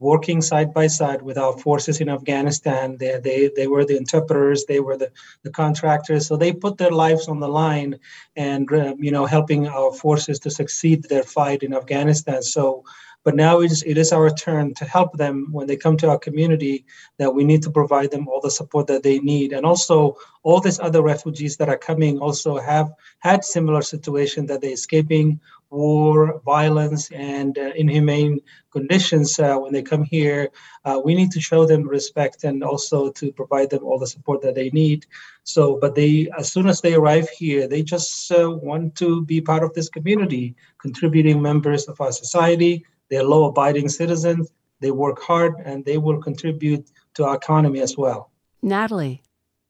working 0.00 0.42
side 0.42 0.74
by 0.74 0.86
side 0.86 1.22
with 1.22 1.38
our 1.38 1.56
forces 1.58 2.00
in 2.00 2.08
Afghanistan. 2.08 2.96
They, 2.98 3.18
they, 3.22 3.50
they 3.56 3.66
were 3.66 3.84
the 3.84 3.96
interpreters, 3.96 4.64
they 4.66 4.80
were 4.80 4.96
the, 4.96 5.10
the 5.42 5.50
contractors. 5.50 6.26
So 6.26 6.36
they 6.36 6.52
put 6.52 6.76
their 6.78 6.90
lives 6.90 7.28
on 7.28 7.40
the 7.40 7.48
line 7.48 7.98
and, 8.36 8.70
uh, 8.72 8.94
you 8.98 9.10
know, 9.10 9.24
helping 9.24 9.66
our 9.66 9.92
forces 9.92 10.38
to 10.40 10.50
succeed 10.50 11.04
their 11.04 11.22
fight 11.22 11.62
in 11.62 11.74
Afghanistan. 11.74 12.42
So 12.42 12.84
but 13.24 13.34
now 13.34 13.60
it 13.60 13.72
is, 13.72 13.82
it 13.82 13.96
is 13.96 14.12
our 14.12 14.30
turn 14.30 14.74
to 14.74 14.84
help 14.84 15.16
them 15.16 15.48
when 15.50 15.66
they 15.66 15.76
come 15.76 15.96
to 15.96 16.08
our 16.10 16.18
community 16.18 16.84
that 17.18 17.34
we 17.34 17.42
need 17.42 17.62
to 17.62 17.70
provide 17.70 18.10
them 18.10 18.28
all 18.28 18.40
the 18.40 18.50
support 18.50 18.86
that 18.86 19.02
they 19.02 19.18
need. 19.18 19.52
And 19.52 19.64
also 19.64 20.16
all 20.42 20.60
these 20.60 20.78
other 20.78 21.02
refugees 21.02 21.56
that 21.56 21.70
are 21.70 21.78
coming 21.78 22.18
also 22.18 22.58
have 22.58 22.92
had 23.20 23.42
similar 23.42 23.80
situation 23.80 24.46
that 24.46 24.60
they're 24.60 24.72
escaping 24.72 25.40
war, 25.70 26.40
violence, 26.44 27.10
and 27.10 27.58
uh, 27.58 27.72
inhumane 27.74 28.40
conditions 28.70 29.38
uh, 29.38 29.56
when 29.56 29.72
they 29.72 29.82
come 29.82 30.04
here. 30.04 30.50
Uh, 30.84 31.00
we 31.04 31.14
need 31.14 31.30
to 31.32 31.40
show 31.40 31.66
them 31.66 31.88
respect 31.88 32.44
and 32.44 32.62
also 32.62 33.10
to 33.10 33.32
provide 33.32 33.70
them 33.70 33.82
all 33.82 33.98
the 33.98 34.06
support 34.06 34.40
that 34.42 34.54
they 34.54 34.70
need. 34.70 35.06
So, 35.42 35.78
but 35.80 35.94
they, 35.94 36.28
as 36.38 36.52
soon 36.52 36.68
as 36.68 36.80
they 36.80 36.94
arrive 36.94 37.28
here, 37.28 37.66
they 37.66 37.82
just 37.82 38.30
uh, 38.30 38.50
want 38.50 38.94
to 38.96 39.24
be 39.24 39.40
part 39.40 39.64
of 39.64 39.74
this 39.74 39.88
community, 39.88 40.54
contributing 40.78 41.42
members 41.42 41.86
of 41.86 42.00
our 42.00 42.12
society, 42.12 42.84
they're 43.10 43.24
law 43.24 43.48
abiding 43.48 43.88
citizens. 43.88 44.52
They 44.80 44.90
work 44.90 45.20
hard 45.20 45.54
and 45.64 45.84
they 45.84 45.98
will 45.98 46.20
contribute 46.20 46.90
to 47.14 47.24
our 47.24 47.36
economy 47.36 47.80
as 47.80 47.96
well. 47.96 48.30
Natalie. 48.62 49.22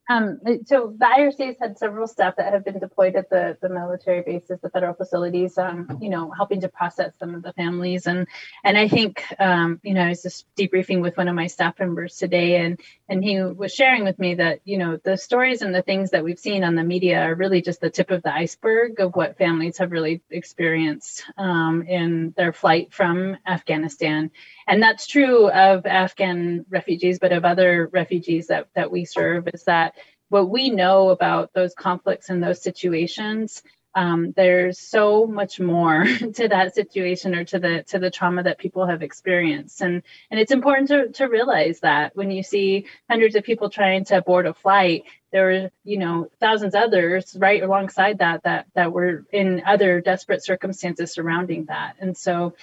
Um, 0.08 0.38
so 0.66 0.94
the 0.98 1.06
IRC 1.06 1.46
has 1.46 1.56
had 1.58 1.78
several 1.78 2.06
staff 2.06 2.36
that 2.36 2.52
have 2.52 2.64
been 2.64 2.78
deployed 2.78 3.16
at 3.16 3.30
the, 3.30 3.56
the 3.62 3.68
military 3.68 4.22
bases, 4.22 4.60
the 4.62 4.68
federal 4.68 4.94
facilities, 4.94 5.56
um, 5.56 5.98
you 6.00 6.10
know, 6.10 6.30
helping 6.30 6.60
to 6.60 6.68
process 6.68 7.12
some 7.18 7.34
of 7.34 7.42
the 7.42 7.52
families. 7.54 8.06
And 8.06 8.26
and 8.62 8.76
I 8.76 8.88
think, 8.88 9.24
um, 9.38 9.80
you 9.82 9.94
know, 9.94 10.02
I 10.02 10.10
was 10.10 10.22
just 10.22 10.46
debriefing 10.56 11.00
with 11.00 11.16
one 11.16 11.28
of 11.28 11.34
my 11.34 11.46
staff 11.46 11.78
members 11.78 12.16
today, 12.16 12.56
and 12.56 12.78
and 13.08 13.24
he 13.24 13.40
was 13.42 13.72
sharing 13.72 14.04
with 14.04 14.18
me 14.18 14.34
that, 14.36 14.60
you 14.64 14.78
know, 14.78 14.98
the 15.02 15.16
stories 15.16 15.62
and 15.62 15.74
the 15.74 15.82
things 15.82 16.10
that 16.10 16.24
we've 16.24 16.38
seen 16.38 16.64
on 16.64 16.74
the 16.74 16.84
media 16.84 17.22
are 17.22 17.34
really 17.34 17.62
just 17.62 17.80
the 17.80 17.90
tip 17.90 18.10
of 18.10 18.22
the 18.22 18.34
iceberg 18.34 19.00
of 19.00 19.14
what 19.14 19.38
families 19.38 19.78
have 19.78 19.92
really 19.92 20.22
experienced 20.30 21.24
um, 21.36 21.82
in 21.82 22.32
their 22.36 22.52
flight 22.52 22.92
from 22.92 23.36
Afghanistan. 23.46 24.30
And 24.66 24.82
that's 24.82 25.06
true 25.06 25.50
of 25.50 25.84
Afghan 25.84 26.64
refugees, 26.70 27.18
but 27.18 27.32
of 27.32 27.44
other 27.44 27.88
refugees 27.92 28.46
that, 28.46 28.68
that 28.74 28.90
we 28.90 29.04
serve, 29.04 29.48
is 29.52 29.64
that 29.64 29.93
what 30.28 30.48
we 30.48 30.70
know 30.70 31.10
about 31.10 31.52
those 31.52 31.74
conflicts 31.74 32.30
and 32.30 32.42
those 32.42 32.62
situations 32.62 33.62
um, 33.94 34.32
there's 34.36 34.78
so 34.78 35.26
much 35.26 35.60
more 35.60 36.04
to 36.34 36.48
that 36.48 36.74
situation 36.74 37.34
or 37.34 37.44
to 37.44 37.58
the 37.58 37.84
to 37.84 37.98
the 37.98 38.10
trauma 38.10 38.42
that 38.42 38.58
people 38.58 38.86
have 38.86 39.02
experienced. 39.02 39.80
And 39.80 40.02
and 40.30 40.40
it's 40.40 40.52
important 40.52 40.88
to, 40.88 41.08
to 41.12 41.26
realize 41.26 41.80
that 41.80 42.16
when 42.16 42.30
you 42.30 42.42
see 42.42 42.86
hundreds 43.08 43.36
of 43.36 43.44
people 43.44 43.70
trying 43.70 44.04
to 44.06 44.22
board 44.22 44.46
a 44.46 44.54
flight 44.54 45.04
there 45.30 45.44
were 45.46 45.70
you 45.82 45.98
know 45.98 46.28
thousands 46.40 46.74
others 46.76 47.36
right 47.38 47.62
alongside 47.62 48.18
that 48.18 48.44
that 48.44 48.66
that 48.74 48.92
were 48.92 49.24
in 49.32 49.62
other 49.66 50.00
desperate 50.00 50.44
circumstances 50.44 51.12
surrounding 51.12 51.66
that. 51.66 51.96
And 52.00 52.16
so 52.16 52.54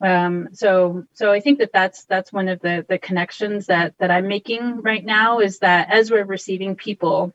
um, 0.00 0.48
so 0.52 1.04
so 1.12 1.30
I 1.30 1.40
think 1.40 1.58
that 1.58 1.72
that's 1.72 2.04
that's 2.04 2.32
one 2.32 2.48
of 2.48 2.60
the 2.60 2.84
the 2.88 2.98
connections 2.98 3.66
that 3.66 3.94
that 3.98 4.10
I'm 4.10 4.28
making 4.28 4.82
right 4.82 5.04
now 5.04 5.40
is 5.40 5.58
that 5.58 5.90
as 5.90 6.10
we're 6.10 6.24
receiving 6.24 6.74
people 6.76 7.34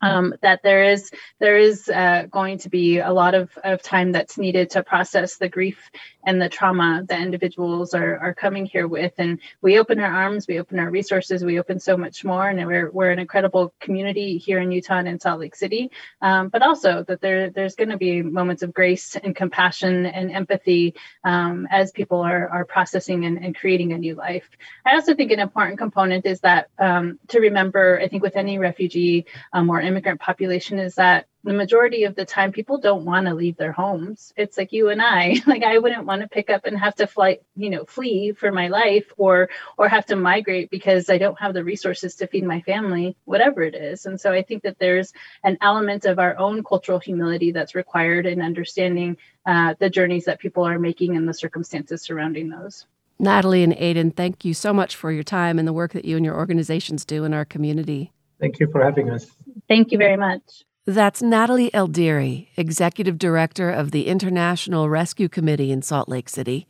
um, 0.00 0.34
that 0.42 0.62
there 0.62 0.84
is 0.84 1.10
there 1.40 1.56
is 1.56 1.88
uh, 1.88 2.26
going 2.30 2.58
to 2.58 2.68
be 2.68 2.98
a 2.98 3.12
lot 3.12 3.34
of, 3.34 3.50
of 3.62 3.82
time 3.82 4.12
that's 4.12 4.38
needed 4.38 4.70
to 4.70 4.82
process 4.82 5.36
the 5.36 5.48
grief 5.48 5.90
and 6.24 6.40
the 6.40 6.48
trauma 6.48 7.04
that 7.08 7.20
individuals 7.20 7.94
are, 7.94 8.18
are 8.18 8.34
coming 8.34 8.66
here 8.66 8.88
with. 8.88 9.12
And 9.18 9.40
we 9.60 9.78
open 9.78 10.00
our 10.00 10.12
arms 10.12 10.46
we 10.46 10.58
open 10.58 10.78
our 10.78 10.90
resources 10.90 11.44
we 11.44 11.58
open 11.58 11.78
so 11.78 11.96
much 11.96 12.24
more. 12.24 12.48
And 12.48 12.66
we're, 12.66 12.90
we're 12.90 13.10
an 13.10 13.18
incredible 13.18 13.74
community 13.80 14.38
here 14.38 14.58
in 14.58 14.72
utah 14.72 14.98
and 14.98 15.08
in 15.08 15.20
salt 15.20 15.40
lake 15.40 15.56
city. 15.56 15.90
Um, 16.20 16.48
but 16.48 16.62
also 16.62 17.04
that 17.04 17.20
there 17.20 17.50
there's 17.50 17.74
going 17.74 17.90
to 17.90 17.96
be 17.96 18.22
moments 18.22 18.62
of 18.62 18.72
grace 18.72 19.16
and 19.16 19.34
compassion 19.34 20.06
and 20.06 20.30
empathy 20.30 20.94
um, 21.24 21.66
as 21.70 21.90
people 21.90 22.20
are, 22.20 22.48
are 22.48 22.64
processing 22.64 23.24
and, 23.24 23.38
and 23.44 23.56
creating 23.56 23.92
a 23.92 23.98
new 23.98 24.14
life. 24.14 24.48
I 24.86 24.94
also 24.94 25.14
think 25.14 25.30
an 25.32 25.40
important 25.40 25.78
component 25.78 26.26
is 26.26 26.40
that 26.40 26.68
um, 26.78 27.18
to 27.28 27.40
remember 27.40 28.00
i 28.00 28.08
think 28.08 28.22
with 28.22 28.36
any 28.36 28.58
refugee 28.58 29.26
um, 29.52 29.70
or 29.70 29.80
immigrant 29.80 30.20
population 30.20 30.78
is 30.78 30.94
that 30.96 31.26
the 31.44 31.52
majority 31.52 32.04
of 32.04 32.14
the 32.14 32.24
time 32.24 32.52
people 32.52 32.78
don't 32.78 33.04
want 33.04 33.26
to 33.26 33.34
leave 33.34 33.56
their 33.58 33.72
homes. 33.72 34.32
It's 34.36 34.56
like 34.56 34.72
you 34.72 34.88
and 34.88 35.00
i 35.00 35.36
like 35.46 35.62
i 35.62 35.78
wouldn't 35.78 36.06
want 36.06 36.22
to 36.22 36.28
pick 36.28 36.50
up 36.50 36.64
and 36.64 36.78
have 36.78 36.94
to 36.96 37.06
fly 37.06 37.38
you 37.54 37.70
know 37.70 37.84
flee 37.84 38.32
for 38.32 38.50
my 38.50 38.68
life 38.68 39.12
or 39.16 39.50
or 39.76 39.88
have 39.88 40.06
to 40.06 40.16
migrate 40.16 40.70
because 40.70 41.10
i 41.10 41.18
don't 41.18 41.38
have 41.38 41.52
the 41.54 41.62
resources 41.62 42.16
to 42.16 42.26
feed 42.26 42.44
my 42.44 42.60
family 42.62 43.16
whatever 43.24 43.62
it 43.62 43.74
is. 43.74 44.06
And 44.06 44.20
so 44.20 44.32
i 44.32 44.42
think 44.42 44.62
that 44.62 44.78
there's 44.78 45.12
an 45.44 45.58
element 45.60 46.06
of 46.06 46.18
our 46.18 46.36
own 46.38 46.64
cultural 46.64 46.98
humility 46.98 47.52
that's 47.52 47.74
required 47.74 48.26
in 48.26 48.40
understanding 48.40 49.16
uh, 49.46 49.74
the 49.78 49.90
journeys 49.90 50.24
that 50.24 50.40
people 50.40 50.66
are 50.66 50.78
making 50.78 51.16
and 51.16 51.28
the 51.28 51.34
circumstances 51.34 52.00
surrounding 52.02 52.48
those. 52.48 52.86
Natalie 53.18 53.62
and 53.62 53.74
aden 53.74 54.10
thank 54.10 54.44
you 54.44 54.54
so 54.54 54.72
much 54.72 54.96
for 54.96 55.12
your 55.12 55.22
time 55.22 55.58
and 55.58 55.68
the 55.68 55.72
work 55.72 55.92
that 55.92 56.04
you 56.04 56.16
and 56.16 56.24
your 56.24 56.36
organizations 56.36 57.04
do 57.04 57.24
in 57.24 57.34
our 57.34 57.44
community. 57.44 58.12
Thank 58.40 58.58
you 58.58 58.68
for 58.70 58.82
having 58.82 59.10
us. 59.10 59.30
Thank 59.68 59.92
you 59.92 59.98
very 59.98 60.16
much 60.16 60.64
that's 60.86 61.22
Natalie 61.22 61.72
El-Deiry, 61.72 62.48
Executive 62.56 63.16
Director 63.16 63.70
of 63.70 63.90
the 63.90 64.06
International 64.06 64.90
Rescue 64.90 65.28
Committee 65.28 65.72
in 65.72 65.80
Salt 65.80 66.08
Lake 66.08 66.28
City, 66.28 66.66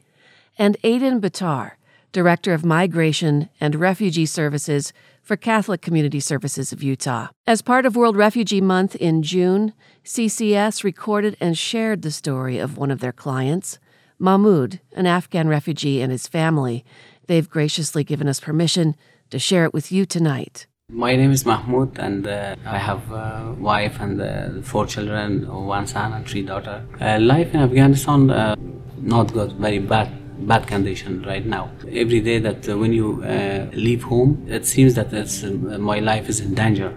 and 0.56 0.76
Aden 0.84 1.20
Batar, 1.20 1.72
Director 2.12 2.52
of 2.52 2.64
Migration 2.64 3.48
and 3.60 3.74
Refugee 3.74 4.26
Services 4.26 4.92
for 5.20 5.36
Catholic 5.36 5.82
Community 5.82 6.20
Services 6.20 6.72
of 6.72 6.80
Utah. 6.80 7.28
As 7.44 7.60
part 7.60 7.86
of 7.86 7.96
World 7.96 8.16
Refugee 8.16 8.60
Month 8.60 8.94
in 8.96 9.22
June, 9.22 9.72
CCS 10.04 10.84
recorded 10.84 11.36
and 11.40 11.58
shared 11.58 12.02
the 12.02 12.12
story 12.12 12.58
of 12.58 12.78
one 12.78 12.92
of 12.92 13.00
their 13.00 13.12
clients, 13.12 13.80
Mahmoud, 14.20 14.80
an 14.92 15.06
Afghan 15.06 15.48
refugee 15.48 16.00
and 16.00 16.12
his 16.12 16.28
family. 16.28 16.84
They've 17.26 17.50
graciously 17.50 18.04
given 18.04 18.28
us 18.28 18.38
permission 18.38 18.94
to 19.30 19.40
share 19.40 19.64
it 19.64 19.74
with 19.74 19.90
you 19.90 20.06
tonight. 20.06 20.68
My 20.90 21.16
name 21.16 21.32
is 21.32 21.46
Mahmoud, 21.46 21.98
and 21.98 22.26
uh, 22.26 22.56
I 22.66 22.76
have 22.76 23.10
a 23.10 23.56
wife 23.58 23.98
and 24.00 24.20
uh, 24.20 24.62
four 24.62 24.86
children, 24.86 25.48
one 25.48 25.86
son 25.86 26.12
and 26.12 26.28
three 26.28 26.42
daughters. 26.42 26.82
Uh, 27.00 27.18
life 27.20 27.54
in 27.54 27.60
Afghanistan, 27.60 28.30
uh, 28.30 28.54
not 28.98 29.32
good, 29.32 29.52
very 29.54 29.78
bad, 29.78 30.08
bad 30.46 30.66
condition 30.66 31.22
right 31.22 31.46
now. 31.46 31.70
Every 31.90 32.20
day 32.20 32.38
that 32.38 32.68
uh, 32.68 32.76
when 32.76 32.92
you 32.92 33.24
uh, 33.24 33.66
leave 33.72 34.02
home, 34.02 34.46
it 34.46 34.66
seems 34.66 34.94
that 34.94 35.10
it's, 35.12 35.42
my 35.42 36.00
life 36.00 36.28
is 36.28 36.40
in 36.40 36.54
danger 36.54 36.94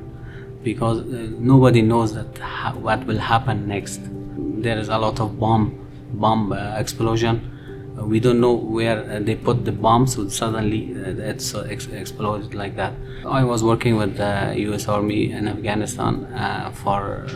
because 0.63 1.05
nobody 1.39 1.81
knows 1.81 2.13
that 2.13 2.37
ha- 2.39 2.73
what 2.73 3.05
will 3.05 3.19
happen 3.19 3.69
next. 3.69 4.01
There 4.37 4.77
is 4.77 4.89
a 4.89 4.97
lot 4.97 5.21
of 5.21 5.39
bomb, 5.39 5.87
bomb 6.11 6.51
explosion 6.51 7.56
we 8.05 8.19
don't 8.19 8.39
know 8.39 8.53
where 8.53 9.19
they 9.19 9.35
put 9.35 9.65
the 9.65 9.71
bombs 9.71 10.15
so 10.15 10.27
suddenly 10.27 10.93
uh, 10.95 11.31
it's 11.31 11.53
ex- 11.55 11.87
exploded 11.87 12.53
like 12.53 12.75
that 12.75 12.93
i 13.25 13.43
was 13.43 13.63
working 13.63 13.95
with 13.95 14.17
the 14.17 14.33
us 14.73 14.87
army 14.87 15.31
in 15.31 15.47
afghanistan 15.47 16.25
uh, 16.25 16.71
for 16.71 17.27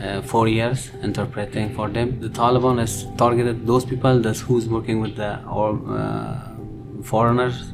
uh, 0.00 0.20
four 0.22 0.48
years 0.48 0.90
interpreting 1.02 1.74
for 1.74 1.88
them. 1.88 2.20
The 2.20 2.28
Taliban 2.28 2.78
has 2.78 3.06
targeted 3.16 3.66
those 3.66 3.84
people 3.84 4.20
that's 4.20 4.40
who's 4.40 4.68
working 4.68 5.00
with 5.00 5.16
the 5.16 5.42
or 5.44 5.80
uh, 5.88 6.50
foreigners 7.02 7.72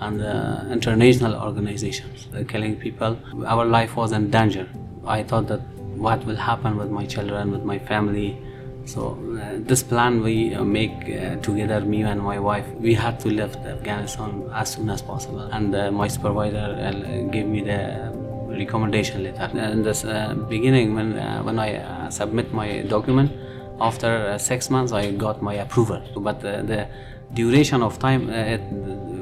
and 0.00 0.20
uh, 0.20 0.64
international 0.70 1.34
organizations 1.34 2.28
uh, 2.34 2.44
killing 2.46 2.76
people. 2.76 3.18
Our 3.46 3.64
life 3.64 3.96
was 3.96 4.12
in 4.12 4.30
danger. 4.30 4.68
I 5.06 5.22
thought 5.22 5.46
that 5.48 5.60
what 6.06 6.24
will 6.26 6.36
happen 6.36 6.76
with 6.76 6.90
my 6.90 7.06
children, 7.06 7.52
with 7.52 7.64
my 7.64 7.78
family. 7.78 8.38
So 8.84 9.16
uh, 9.40 9.58
this 9.58 9.82
plan 9.82 10.22
we 10.22 10.54
uh, 10.54 10.64
make 10.64 10.90
uh, 10.90 11.36
together, 11.36 11.80
me 11.80 12.02
and 12.02 12.20
my 12.20 12.38
wife, 12.38 12.66
we 12.80 12.94
had 12.94 13.20
to 13.20 13.28
leave 13.28 13.54
Afghanistan 13.64 14.42
as 14.52 14.72
soon 14.72 14.90
as 14.90 15.00
possible. 15.02 15.40
And 15.40 15.74
uh, 15.74 15.90
my 15.92 16.08
supervisor 16.08 17.28
gave 17.30 17.46
me 17.46 17.62
the 17.62 18.12
recommendation 18.48 19.22
letter. 19.22 19.56
In 19.58 19.82
this 19.82 20.02
beginning, 20.48 20.94
when 20.94 21.14
when 21.44 21.58
I 21.58 22.08
submit 22.10 22.52
my 22.52 22.82
document, 22.82 23.32
after 23.80 24.36
six 24.38 24.68
months 24.68 24.92
I 24.92 25.12
got 25.12 25.42
my 25.42 25.54
approval. 25.54 26.02
But 26.16 26.40
the 26.40 26.86
duration 27.32 27.82
of 27.82 27.98
time, 27.98 28.28
it, 28.30 28.60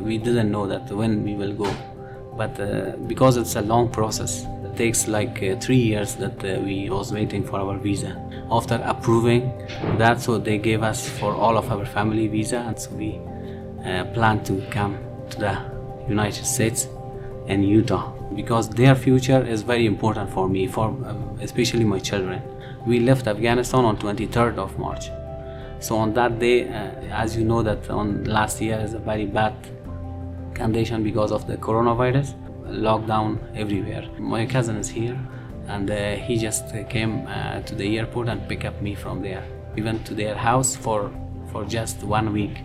we 0.03 0.19
didn't 0.19 0.51
know 0.51 0.67
that 0.67 0.91
when 0.91 1.23
we 1.23 1.35
will 1.35 1.53
go. 1.53 1.73
But 2.37 2.57
because 3.07 3.37
it's 3.37 3.55
a 3.55 3.63
long 3.63 3.91
process, 3.91 4.47
takes 4.81 5.07
like 5.09 5.43
uh, 5.43 5.57
three 5.65 5.83
years 5.93 6.15
that 6.15 6.39
uh, 6.43 6.59
we 6.69 6.89
was 6.89 7.13
waiting 7.13 7.43
for 7.45 7.57
our 7.61 7.77
visa. 7.87 8.13
After 8.51 8.77
approving 8.93 9.43
that, 9.99 10.23
so 10.23 10.39
they 10.39 10.57
gave 10.57 10.83
us 10.83 11.09
for 11.19 11.35
all 11.35 11.59
of 11.59 11.71
our 11.71 11.85
family 11.85 12.27
visa, 12.29 12.61
and 12.67 12.79
so 12.83 12.91
we 13.03 13.11
uh, 13.85 14.05
plan 14.15 14.43
to 14.45 14.55
come 14.71 14.95
to 15.33 15.39
the 15.39 15.55
United 16.09 16.47
States 16.47 16.89
and 17.47 17.69
Utah 17.69 18.05
because 18.35 18.71
their 18.71 18.95
future 18.95 19.43
is 19.55 19.61
very 19.61 19.85
important 19.85 20.31
for 20.31 20.49
me, 20.49 20.67
for 20.67 20.87
um, 20.87 21.39
especially 21.43 21.85
my 21.85 21.99
children. 21.99 22.41
We 22.87 23.01
left 23.01 23.27
Afghanistan 23.27 23.85
on 23.85 23.99
23rd 23.99 24.57
of 24.57 24.79
March. 24.79 25.05
So 25.81 25.97
on 25.97 26.15
that 26.15 26.39
day, 26.39 26.69
uh, 26.69 27.23
as 27.25 27.37
you 27.37 27.45
know, 27.45 27.63
that 27.63 27.91
on 27.91 28.25
last 28.25 28.63
year 28.63 28.79
is 28.81 28.95
a 28.95 28.99
very 28.99 29.27
bad 29.27 29.55
condition 30.55 31.03
because 31.03 31.33
of 31.33 31.47
the 31.47 31.57
coronavirus 31.57 32.35
lockdown 32.71 33.39
everywhere. 33.57 34.09
My 34.19 34.47
cousin 34.47 34.77
is 34.77 34.89
here, 34.89 35.19
and 35.67 35.91
uh, 35.91 36.17
he 36.17 36.39
just 36.39 36.73
came 36.89 37.27
uh, 37.27 37.61
to 37.61 37.75
the 37.75 37.99
airport 37.99 38.29
and 38.29 38.49
picked 38.49 38.65
up 38.65 38.81
me 38.81 38.95
from 38.95 39.23
there. 39.23 39.45
We 39.75 39.83
went 39.83 40.07
to 40.07 40.15
their 40.15 40.35
house 40.35 40.77
for 40.77 41.11
for 41.53 41.65
just 41.65 42.03
one 42.03 42.33
week. 42.33 42.59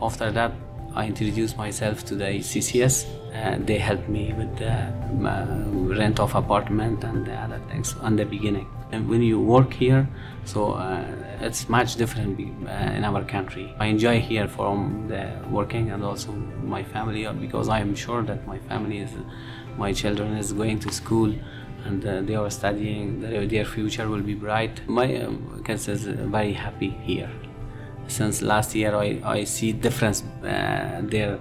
After 0.00 0.32
that, 0.32 0.52
I 0.94 1.06
introduced 1.06 1.56
myself 1.56 2.04
to 2.06 2.14
the 2.14 2.40
CCS. 2.40 3.06
and 3.32 3.66
they 3.66 3.78
helped 3.78 4.08
me 4.08 4.32
with 4.34 4.58
the 4.58 4.70
uh, 4.70 5.46
rent 5.98 6.20
of 6.20 6.34
apartment 6.34 7.02
and 7.02 7.26
the 7.26 7.34
other 7.34 7.58
things 7.70 7.94
in 8.04 8.16
the 8.16 8.24
beginning. 8.24 8.68
And 8.92 9.08
when 9.08 9.22
you 9.22 9.40
work 9.40 9.72
here, 9.72 10.08
so 10.44 10.72
uh, 10.72 11.04
it's 11.40 11.68
much 11.68 11.96
different 11.96 12.38
uh, 12.38 12.70
in 12.96 13.04
our 13.04 13.24
country. 13.24 13.74
I 13.78 13.86
enjoy 13.86 14.20
here 14.20 14.46
from 14.46 15.08
the 15.08 15.32
working 15.50 15.90
and 15.90 16.04
also 16.04 16.32
my 16.32 16.84
family 16.84 17.26
because 17.40 17.68
I 17.68 17.80
am 17.80 17.94
sure 17.94 18.22
that 18.22 18.46
my 18.46 18.58
family 18.58 18.98
is, 18.98 19.10
my 19.76 19.92
children 19.92 20.36
is 20.36 20.52
going 20.52 20.78
to 20.80 20.92
school 20.92 21.34
and 21.84 22.04
uh, 22.06 22.20
they 22.22 22.34
are 22.34 22.50
studying. 22.50 23.20
Their 23.48 23.64
future 23.64 24.08
will 24.08 24.20
be 24.20 24.34
bright. 24.34 24.86
My 24.88 25.16
um, 25.16 25.62
kids 25.64 25.88
is 25.88 26.04
very 26.04 26.52
happy 26.52 26.90
here. 26.90 27.30
Since 28.08 28.42
last 28.42 28.74
year, 28.74 28.94
I, 28.94 29.20
I 29.24 29.44
see 29.44 29.72
difference 29.72 30.22
uh, 30.42 31.00
their 31.02 31.38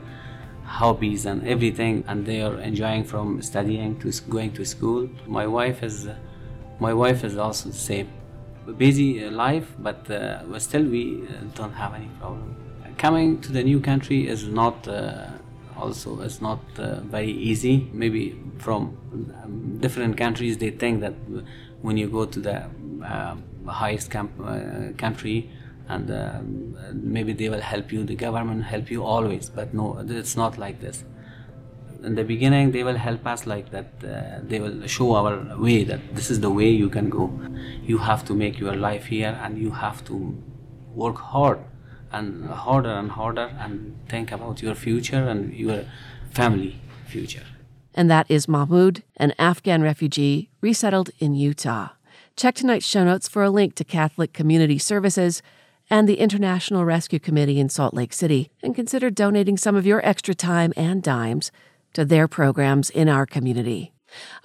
hobbies 0.64 1.26
and 1.26 1.46
everything, 1.46 2.04
and 2.08 2.26
they 2.26 2.42
are 2.42 2.58
enjoying 2.62 3.04
from 3.04 3.42
studying 3.42 4.00
to 4.00 4.12
going 4.30 4.54
to 4.54 4.66
school. 4.66 5.10
My 5.28 5.46
wife 5.46 5.84
is 5.84 6.08
my 6.82 6.94
wife 6.94 7.24
is 7.24 7.38
also 7.38 7.70
the 7.70 7.84
same 7.92 8.10
busy 8.78 9.30
life, 9.30 9.68
but, 9.80 10.10
uh, 10.10 10.60
still 10.60 10.84
we 10.84 11.22
uh, 11.28 11.44
don't 11.56 11.74
have 11.74 11.94
any 11.94 12.10
problem. 12.20 12.56
Coming 12.98 13.40
to 13.42 13.52
the 13.52 13.64
new 13.64 13.80
country 13.80 14.28
is 14.28 14.48
not 14.48 14.88
uh, 14.88 15.28
also 15.78 16.22
it's 16.22 16.42
not 16.42 16.60
uh, 16.78 17.00
very 17.02 17.32
easy. 17.32 17.90
Maybe 17.94 18.24
from 18.58 18.82
um, 19.44 19.78
different 19.80 20.18
countries 20.18 20.58
they 20.58 20.72
think 20.72 21.02
that 21.02 21.16
when 21.82 21.98
you 21.98 22.08
go 22.08 22.26
to 22.26 22.40
the 22.40 22.58
uh, 23.04 23.36
highest 23.68 24.12
camp, 24.12 24.32
uh, 24.40 24.94
country 24.98 25.50
and 25.88 26.12
um, 26.12 26.78
maybe 26.94 27.34
they 27.34 27.50
will 27.50 27.62
help 27.74 27.92
you, 27.92 28.04
the 28.04 28.16
government 28.16 28.64
help 28.64 28.92
you 28.92 29.04
always. 29.04 29.50
But 29.50 29.74
no, 29.74 30.06
it's 30.08 30.38
not 30.38 30.58
like 30.58 30.80
this 30.80 31.04
in 32.04 32.16
the 32.16 32.24
beginning 32.24 32.72
they 32.72 32.84
will 32.84 32.96
help 32.96 33.26
us 33.28 33.46
like 33.46 33.72
that 33.72 33.90
uh, 34.04 34.40
they 34.44 34.60
will 34.60 34.88
show 34.88 35.16
our 35.16 35.58
way 35.58 35.84
that 35.84 36.16
this 36.16 36.30
is 36.32 36.40
the 36.42 36.50
way 36.50 36.70
you 36.70 36.90
can 36.90 37.10
go. 37.10 37.32
You 37.84 38.00
have 38.00 38.26
to 38.26 38.34
make 38.34 38.60
your 38.60 38.76
life 38.76 39.06
here 39.06 39.38
and 39.42 39.58
you 39.58 39.72
have 39.72 40.04
to 40.06 40.16
work 40.94 41.18
hard 41.18 41.60
and 42.12 42.50
harder 42.50 42.90
and 42.90 43.12
harder 43.12 43.52
and 43.60 43.98
think 44.10 44.32
about 44.32 44.62
your 44.62 44.76
future 44.76 45.24
and 45.28 45.54
your 45.54 45.86
family 46.32 46.82
future. 47.06 47.46
And 47.94 48.10
that 48.10 48.30
is 48.30 48.48
mahmoud 48.48 49.04
an 49.18 49.34
afghan 49.38 49.82
refugee 49.82 50.50
resettled 50.62 51.10
in 51.20 51.36
utah. 51.36 51.90
Check 52.36 52.56
tonight's 52.56 52.86
show 52.86 53.04
notes 53.04 53.28
for 53.28 53.44
a 53.44 53.50
link 53.50 53.76
to 53.76 53.84
catholic 53.84 54.34
community 54.34 54.78
services 54.78 55.42
and 55.92 56.08
the 56.08 56.20
International 56.20 56.86
Rescue 56.86 57.20
Committee 57.20 57.60
in 57.60 57.68
Salt 57.68 57.94
Lake 57.94 58.14
City, 58.14 58.50
and 58.64 58.74
consider 58.74 59.10
donating 59.10 59.58
some 59.58 59.76
of 59.76 59.86
your 59.86 60.04
extra 60.08 60.34
time 60.34 60.72
and 60.78 61.04
dimes 61.04 61.52
to 61.94 62.06
their 62.06 62.28
programs 62.28 62.90
in 62.90 63.10
our 63.10 63.26
community. 63.26 63.94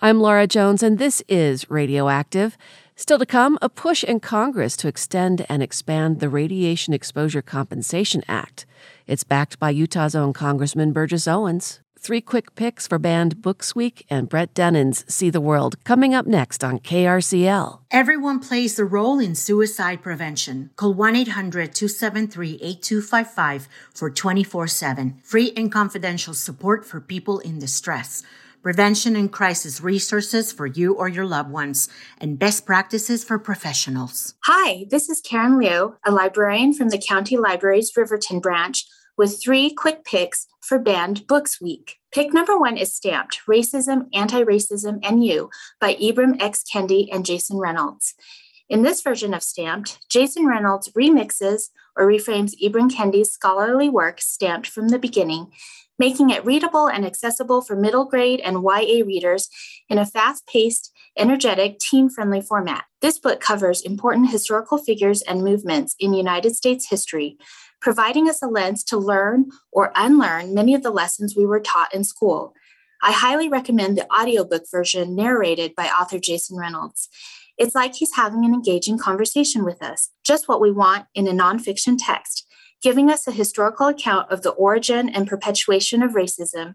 I'm 0.00 0.20
Laura 0.20 0.46
Jones, 0.46 0.82
and 0.82 0.98
this 0.98 1.22
is 1.28 1.68
Radioactive. 1.70 2.56
Still 2.94 3.18
to 3.18 3.26
come, 3.26 3.58
a 3.60 3.68
push 3.68 4.02
in 4.02 4.20
Congress 4.20 4.76
to 4.78 4.88
extend 4.88 5.44
and 5.48 5.62
expand 5.62 6.20
the 6.20 6.28
Radiation 6.28 6.94
Exposure 6.94 7.42
Compensation 7.42 8.22
Act. 8.26 8.64
It's 9.06 9.24
backed 9.24 9.58
by 9.58 9.70
Utah's 9.70 10.14
own 10.14 10.32
Congressman 10.32 10.92
Burgess 10.92 11.28
Owens. 11.28 11.80
Three 12.06 12.20
quick 12.20 12.54
picks 12.54 12.86
for 12.86 13.00
banned 13.00 13.42
Books 13.42 13.74
Week 13.74 14.06
and 14.08 14.28
Brett 14.28 14.54
Dennen's 14.54 15.04
See 15.12 15.28
the 15.28 15.40
World 15.40 15.82
coming 15.82 16.14
up 16.14 16.24
next 16.24 16.62
on 16.62 16.78
KRCL. 16.78 17.80
Everyone 17.90 18.38
plays 18.38 18.78
a 18.78 18.84
role 18.84 19.18
in 19.18 19.34
suicide 19.34 20.02
prevention. 20.02 20.70
Call 20.76 20.94
1 20.94 21.16
800 21.16 21.74
273 21.74 22.60
8255 22.62 23.68
for 23.92 24.08
24 24.08 24.68
7. 24.68 25.20
Free 25.24 25.52
and 25.56 25.72
confidential 25.72 26.32
support 26.32 26.86
for 26.86 27.00
people 27.00 27.40
in 27.40 27.58
distress 27.58 28.22
prevention 28.62 29.14
and 29.14 29.30
crisis 29.30 29.80
resources 29.80 30.50
for 30.52 30.66
you 30.66 30.92
or 30.92 31.08
your 31.08 31.24
loved 31.24 31.50
ones, 31.52 31.88
and 32.18 32.36
best 32.36 32.66
practices 32.66 33.22
for 33.22 33.38
professionals. 33.38 34.34
Hi, 34.42 34.86
this 34.90 35.08
is 35.08 35.20
Karen 35.20 35.56
Liu, 35.56 35.96
a 36.04 36.10
librarian 36.10 36.72
from 36.72 36.88
the 36.88 36.98
County 36.98 37.36
Library's 37.36 37.92
Riverton 37.96 38.40
branch 38.40 38.84
with 39.16 39.40
three 39.42 39.72
quick 39.72 40.04
picks 40.04 40.46
for 40.60 40.78
Banned 40.78 41.26
Books 41.26 41.60
Week. 41.60 41.96
Pick 42.12 42.32
number 42.32 42.58
one 42.58 42.76
is 42.76 42.94
Stamped 42.94 43.40
Racism, 43.48 44.08
Anti 44.12 44.42
Racism, 44.42 44.98
and 45.02 45.24
You 45.24 45.50
by 45.80 45.94
Ibram 45.94 46.40
X. 46.40 46.64
Kendi 46.64 47.08
and 47.12 47.24
Jason 47.24 47.58
Reynolds. 47.58 48.14
In 48.68 48.82
this 48.82 49.00
version 49.00 49.32
of 49.32 49.42
Stamped, 49.42 49.98
Jason 50.08 50.46
Reynolds 50.46 50.90
remixes 50.92 51.70
or 51.96 52.06
reframes 52.06 52.60
Ibram 52.62 52.90
Kendi's 52.90 53.30
scholarly 53.30 53.88
work, 53.88 54.20
Stamped 54.20 54.66
from 54.66 54.88
the 54.88 54.98
Beginning, 54.98 55.52
making 55.98 56.30
it 56.30 56.44
readable 56.44 56.88
and 56.88 57.06
accessible 57.06 57.60
for 57.62 57.76
middle 57.76 58.04
grade 58.04 58.40
and 58.40 58.62
YA 58.62 59.04
readers 59.04 59.48
in 59.88 59.98
a 59.98 60.06
fast 60.06 60.46
paced, 60.46 60.92
energetic, 61.16 61.78
teen 61.78 62.10
friendly 62.10 62.40
format. 62.40 62.84
This 63.00 63.18
book 63.18 63.40
covers 63.40 63.82
important 63.82 64.30
historical 64.30 64.78
figures 64.78 65.22
and 65.22 65.44
movements 65.44 65.94
in 66.00 66.12
United 66.12 66.56
States 66.56 66.88
history 66.90 67.38
providing 67.80 68.28
us 68.28 68.42
a 68.42 68.46
lens 68.46 68.82
to 68.84 68.96
learn 68.96 69.50
or 69.72 69.92
unlearn 69.94 70.54
many 70.54 70.74
of 70.74 70.82
the 70.82 70.90
lessons 70.90 71.36
we 71.36 71.46
were 71.46 71.60
taught 71.60 71.94
in 71.94 72.04
school. 72.04 72.54
I 73.02 73.12
highly 73.12 73.48
recommend 73.48 73.96
the 73.96 74.10
audiobook 74.12 74.64
version 74.70 75.14
narrated 75.14 75.74
by 75.76 75.86
author 75.86 76.18
Jason 76.18 76.56
Reynolds. 76.56 77.08
It's 77.58 77.74
like 77.74 77.94
he's 77.94 78.14
having 78.16 78.44
an 78.44 78.52
engaging 78.52 78.98
conversation 78.98 79.64
with 79.64 79.82
us, 79.82 80.10
just 80.24 80.48
what 80.48 80.60
we 80.60 80.70
want 80.70 81.06
in 81.14 81.26
a 81.26 81.32
nonfiction 81.32 81.96
text, 81.98 82.46
giving 82.82 83.10
us 83.10 83.26
a 83.26 83.32
historical 83.32 83.86
account 83.86 84.30
of 84.30 84.42
the 84.42 84.50
origin 84.50 85.08
and 85.08 85.26
perpetuation 85.26 86.02
of 86.02 86.12
racism 86.12 86.74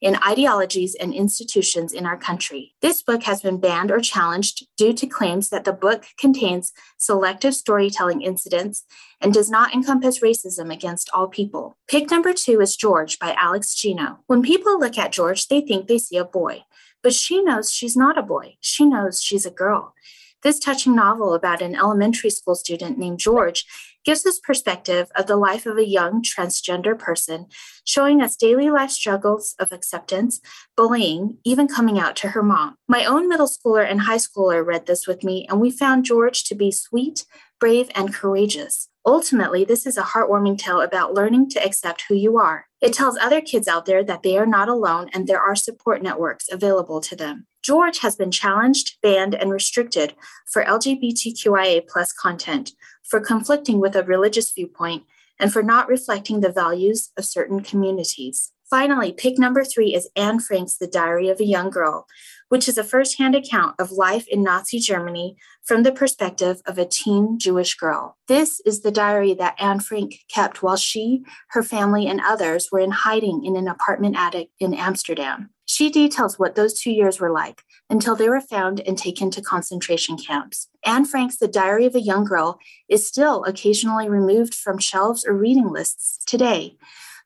in 0.00 0.16
ideologies 0.16 0.94
and 0.94 1.14
institutions 1.14 1.92
in 1.92 2.04
our 2.04 2.18
country. 2.18 2.74
This 2.82 3.02
book 3.02 3.22
has 3.22 3.40
been 3.40 3.58
banned 3.58 3.90
or 3.90 4.00
challenged 4.00 4.66
due 4.76 4.92
to 4.92 5.06
claims 5.06 5.48
that 5.48 5.64
the 5.64 5.72
book 5.72 6.04
contains 6.18 6.72
selective 6.98 7.54
storytelling 7.54 8.20
incidents 8.20 8.84
and 9.20 9.32
does 9.32 9.48
not 9.48 9.72
encompass 9.72 10.20
racism 10.20 10.70
against 10.70 11.08
all 11.14 11.28
people. 11.28 11.78
Pick 11.88 12.10
number 12.10 12.34
two 12.34 12.60
is 12.60 12.76
George 12.76 13.18
by 13.18 13.34
Alex 13.40 13.74
Gino. 13.74 14.18
When 14.26 14.42
people 14.42 14.78
look 14.78 14.98
at 14.98 15.12
George, 15.12 15.48
they 15.48 15.62
think 15.62 15.88
they 15.88 15.98
see 15.98 16.18
a 16.18 16.24
boy, 16.24 16.64
but 17.02 17.14
she 17.14 17.42
knows 17.42 17.72
she's 17.72 17.96
not 17.96 18.18
a 18.18 18.22
boy. 18.22 18.56
She 18.60 18.84
knows 18.84 19.22
she's 19.22 19.46
a 19.46 19.50
girl. 19.50 19.94
This 20.42 20.58
touching 20.58 20.94
novel 20.94 21.32
about 21.32 21.62
an 21.62 21.74
elementary 21.74 22.28
school 22.28 22.54
student 22.54 22.98
named 22.98 23.18
George 23.18 23.64
gives 24.04 24.26
us 24.26 24.38
perspective 24.38 25.10
of 25.16 25.26
the 25.26 25.36
life 25.36 25.66
of 25.66 25.78
a 25.78 25.86
young 25.86 26.22
transgender 26.22 26.98
person, 26.98 27.46
showing 27.84 28.20
us 28.20 28.36
daily 28.36 28.70
life 28.70 28.90
struggles 28.90 29.54
of 29.58 29.72
acceptance, 29.72 30.40
bullying, 30.76 31.38
even 31.44 31.68
coming 31.68 31.98
out 31.98 32.16
to 32.16 32.28
her 32.28 32.42
mom. 32.42 32.76
My 32.88 33.04
own 33.04 33.28
middle 33.28 33.48
schooler 33.48 33.88
and 33.88 34.02
high 34.02 34.18
schooler 34.18 34.64
read 34.64 34.86
this 34.86 35.06
with 35.06 35.24
me, 35.24 35.46
and 35.48 35.60
we 35.60 35.70
found 35.70 36.04
George 36.04 36.44
to 36.44 36.54
be 36.54 36.70
sweet, 36.70 37.24
brave, 37.58 37.88
and 37.94 38.12
courageous. 38.12 38.88
Ultimately, 39.06 39.64
this 39.64 39.86
is 39.86 39.98
a 39.98 40.02
heartwarming 40.02 40.56
tale 40.56 40.80
about 40.80 41.12
learning 41.12 41.50
to 41.50 41.64
accept 41.64 42.04
who 42.08 42.14
you 42.14 42.38
are. 42.38 42.66
It 42.80 42.94
tells 42.94 43.18
other 43.18 43.42
kids 43.42 43.68
out 43.68 43.84
there 43.84 44.02
that 44.02 44.22
they 44.22 44.38
are 44.38 44.46
not 44.46 44.68
alone 44.68 45.10
and 45.12 45.26
there 45.26 45.40
are 45.40 45.56
support 45.56 46.02
networks 46.02 46.50
available 46.50 47.00
to 47.02 47.16
them. 47.16 47.46
George 47.62 48.00
has 48.00 48.16
been 48.16 48.30
challenged, 48.30 48.96
banned, 49.02 49.34
and 49.34 49.50
restricted 49.50 50.14
for 50.50 50.64
LGBTQIA 50.64 51.86
plus 51.88 52.12
content, 52.12 52.72
for 53.08 53.20
conflicting 53.20 53.80
with 53.80 53.94
a 53.94 54.02
religious 54.02 54.52
viewpoint, 54.52 55.04
and 55.38 55.52
for 55.52 55.62
not 55.62 55.88
reflecting 55.88 56.40
the 56.40 56.52
values 56.52 57.10
of 57.16 57.24
certain 57.24 57.60
communities. 57.60 58.52
Finally, 58.70 59.12
pick 59.12 59.38
number 59.38 59.62
three 59.62 59.94
is 59.94 60.08
Anne 60.16 60.40
Frank's 60.40 60.78
The 60.78 60.86
Diary 60.86 61.28
of 61.28 61.38
a 61.38 61.44
Young 61.44 61.70
Girl, 61.70 62.06
which 62.48 62.68
is 62.68 62.78
a 62.78 62.84
firsthand 62.84 63.34
account 63.34 63.76
of 63.78 63.92
life 63.92 64.26
in 64.28 64.42
Nazi 64.42 64.78
Germany 64.78 65.36
from 65.64 65.82
the 65.82 65.92
perspective 65.92 66.60
of 66.66 66.78
a 66.78 66.86
teen 66.86 67.38
Jewish 67.38 67.76
girl. 67.76 68.16
This 68.26 68.60
is 68.60 68.80
the 68.80 68.90
diary 68.90 69.34
that 69.34 69.56
Anne 69.60 69.80
Frank 69.80 70.20
kept 70.28 70.62
while 70.62 70.76
she, 70.76 71.24
her 71.50 71.62
family, 71.62 72.06
and 72.06 72.20
others 72.20 72.68
were 72.72 72.80
in 72.80 72.90
hiding 72.90 73.44
in 73.44 73.56
an 73.56 73.68
apartment 73.68 74.16
attic 74.16 74.48
in 74.58 74.74
Amsterdam. 74.74 75.50
She 75.66 75.90
details 75.90 76.38
what 76.38 76.54
those 76.54 76.78
two 76.78 76.90
years 76.90 77.20
were 77.20 77.30
like 77.30 77.62
until 77.88 78.14
they 78.14 78.28
were 78.28 78.40
found 78.40 78.80
and 78.80 78.98
taken 78.98 79.30
to 79.30 79.42
concentration 79.42 80.16
camps. 80.16 80.68
Anne 80.84 81.04
Frank's 81.04 81.36
The 81.36 81.48
Diary 81.48 81.86
of 81.86 81.94
a 81.94 82.00
Young 82.00 82.24
Girl 82.24 82.58
is 82.88 83.06
still 83.08 83.44
occasionally 83.44 84.08
removed 84.08 84.54
from 84.54 84.78
shelves 84.78 85.24
or 85.26 85.34
reading 85.34 85.68
lists 85.68 86.22
today 86.26 86.76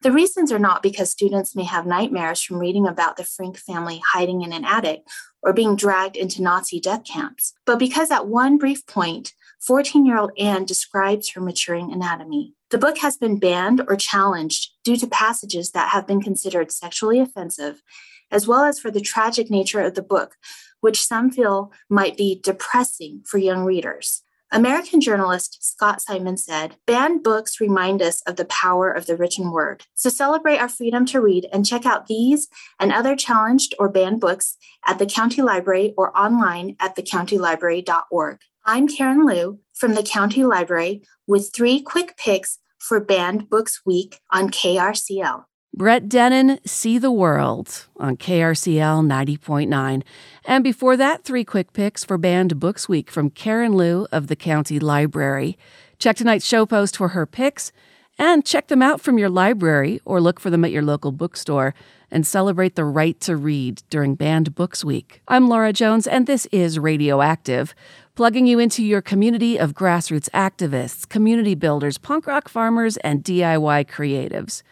the 0.00 0.12
reasons 0.12 0.52
are 0.52 0.60
not 0.60 0.82
because 0.82 1.10
students 1.10 1.56
may 1.56 1.64
have 1.64 1.84
nightmares 1.84 2.40
from 2.40 2.58
reading 2.58 2.86
about 2.86 3.16
the 3.16 3.24
Frank 3.24 3.56
family 3.56 4.00
hiding 4.12 4.42
in 4.42 4.52
an 4.52 4.64
attic 4.64 5.02
or 5.42 5.52
being 5.52 5.74
dragged 5.74 6.16
into 6.16 6.40
Nazi 6.40 6.78
death 6.78 7.02
camps, 7.04 7.54
but 7.66 7.80
because 7.80 8.12
at 8.12 8.28
one 8.28 8.58
brief 8.58 8.86
point, 8.86 9.32
14 9.60 10.06
year 10.06 10.16
old 10.16 10.30
Anne 10.38 10.64
describes 10.64 11.30
her 11.30 11.40
maturing 11.40 11.92
anatomy. 11.92 12.54
The 12.70 12.78
book 12.78 12.98
has 12.98 13.16
been 13.16 13.40
banned 13.40 13.82
or 13.88 13.96
challenged 13.96 14.70
due 14.84 14.96
to 14.98 15.06
passages 15.08 15.72
that 15.72 15.88
have 15.88 16.06
been 16.06 16.20
considered 16.20 16.70
sexually 16.70 17.18
offensive, 17.18 17.82
as 18.30 18.46
well 18.46 18.64
as 18.64 18.78
for 18.78 18.90
the 18.90 19.00
tragic 19.00 19.50
nature 19.50 19.80
of 19.80 19.94
the 19.94 20.02
book, 20.02 20.36
which 20.80 21.04
some 21.04 21.30
feel 21.30 21.72
might 21.88 22.16
be 22.16 22.40
depressing 22.42 23.22
for 23.24 23.38
young 23.38 23.64
readers. 23.64 24.22
American 24.50 25.02
journalist 25.02 25.58
Scott 25.60 26.00
Simon 26.00 26.38
said, 26.38 26.76
Banned 26.86 27.22
books 27.22 27.60
remind 27.60 28.00
us 28.00 28.22
of 28.22 28.36
the 28.36 28.46
power 28.46 28.90
of 28.90 29.04
the 29.04 29.16
written 29.16 29.50
word. 29.50 29.84
So 29.94 30.08
celebrate 30.08 30.56
our 30.56 30.70
freedom 30.70 31.04
to 31.06 31.20
read 31.20 31.46
and 31.52 31.66
check 31.66 31.84
out 31.84 32.06
these 32.06 32.48
and 32.80 32.90
other 32.90 33.14
challenged 33.14 33.74
or 33.78 33.90
banned 33.90 34.20
books 34.20 34.56
at 34.86 34.98
the 34.98 35.04
County 35.04 35.42
Library 35.42 35.92
or 35.98 36.16
online 36.18 36.76
at 36.80 36.96
thecountylibrary.org. 36.96 38.38
I'm 38.64 38.88
Karen 38.88 39.26
Liu 39.26 39.60
from 39.74 39.94
the 39.94 40.02
County 40.02 40.44
Library 40.44 41.02
with 41.26 41.52
three 41.54 41.82
quick 41.82 42.16
picks 42.16 42.58
for 42.78 43.00
Banned 43.00 43.50
Books 43.50 43.82
Week 43.84 44.18
on 44.30 44.48
KRCL. 44.48 45.44
Brett 45.74 46.08
Dennen, 46.08 46.58
See 46.66 46.98
the 46.98 47.12
World 47.12 47.86
on 47.98 48.16
KRCL 48.16 49.06
90.9. 49.06 50.02
And 50.44 50.64
before 50.64 50.96
that, 50.96 51.24
three 51.24 51.44
quick 51.44 51.72
picks 51.72 52.02
for 52.02 52.18
Banned 52.18 52.58
Books 52.58 52.88
Week 52.88 53.10
from 53.10 53.30
Karen 53.30 53.74
Liu 53.74 54.06
of 54.10 54.26
the 54.28 54.34
County 54.34 54.80
Library. 54.80 55.58
Check 55.98 56.16
tonight's 56.16 56.46
show 56.46 56.64
post 56.64 56.96
for 56.96 57.08
her 57.08 57.26
picks 57.26 57.70
and 58.18 58.44
check 58.44 58.68
them 58.68 58.82
out 58.82 59.00
from 59.00 59.18
your 59.18 59.28
library 59.28 60.00
or 60.04 60.20
look 60.20 60.40
for 60.40 60.50
them 60.50 60.64
at 60.64 60.72
your 60.72 60.82
local 60.82 61.12
bookstore 61.12 61.74
and 62.10 62.26
celebrate 62.26 62.74
the 62.74 62.84
right 62.84 63.20
to 63.20 63.36
read 63.36 63.82
during 63.90 64.14
Banned 64.14 64.54
Books 64.54 64.84
Week. 64.84 65.20
I'm 65.28 65.48
Laura 65.48 65.72
Jones, 65.72 66.06
and 66.06 66.26
this 66.26 66.46
is 66.46 66.78
Radioactive, 66.78 67.74
plugging 68.14 68.46
you 68.46 68.58
into 68.58 68.82
your 68.82 69.02
community 69.02 69.58
of 69.58 69.74
grassroots 69.74 70.30
activists, 70.30 71.08
community 71.08 71.54
builders, 71.54 71.98
punk 71.98 72.26
rock 72.26 72.48
farmers, 72.48 72.96
and 72.98 73.22
DIY 73.22 73.88
creatives. 73.88 74.62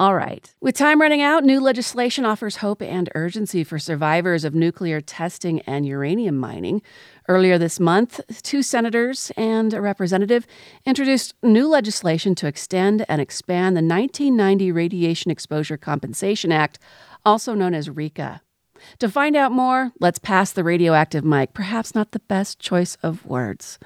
All 0.00 0.14
right. 0.14 0.50
With 0.62 0.78
time 0.78 0.98
running 0.98 1.20
out, 1.20 1.44
new 1.44 1.60
legislation 1.60 2.24
offers 2.24 2.56
hope 2.56 2.80
and 2.80 3.10
urgency 3.14 3.62
for 3.62 3.78
survivors 3.78 4.44
of 4.44 4.54
nuclear 4.54 5.02
testing 5.02 5.60
and 5.66 5.84
uranium 5.84 6.38
mining. 6.38 6.80
Earlier 7.28 7.58
this 7.58 7.78
month, 7.78 8.18
two 8.42 8.62
senators 8.62 9.30
and 9.36 9.74
a 9.74 9.80
representative 9.82 10.46
introduced 10.86 11.34
new 11.42 11.68
legislation 11.68 12.34
to 12.36 12.46
extend 12.46 13.04
and 13.10 13.20
expand 13.20 13.76
the 13.76 13.82
1990 13.82 14.72
Radiation 14.72 15.30
Exposure 15.30 15.76
Compensation 15.76 16.50
Act, 16.50 16.78
also 17.26 17.52
known 17.52 17.74
as 17.74 17.90
RECA. 17.90 18.40
To 19.00 19.08
find 19.10 19.36
out 19.36 19.52
more, 19.52 19.92
let's 20.00 20.18
pass 20.18 20.50
the 20.50 20.64
radioactive 20.64 21.26
mic. 21.26 21.52
Perhaps 21.52 21.94
not 21.94 22.12
the 22.12 22.20
best 22.20 22.58
choice 22.58 22.96
of 23.02 23.26
words. 23.26 23.78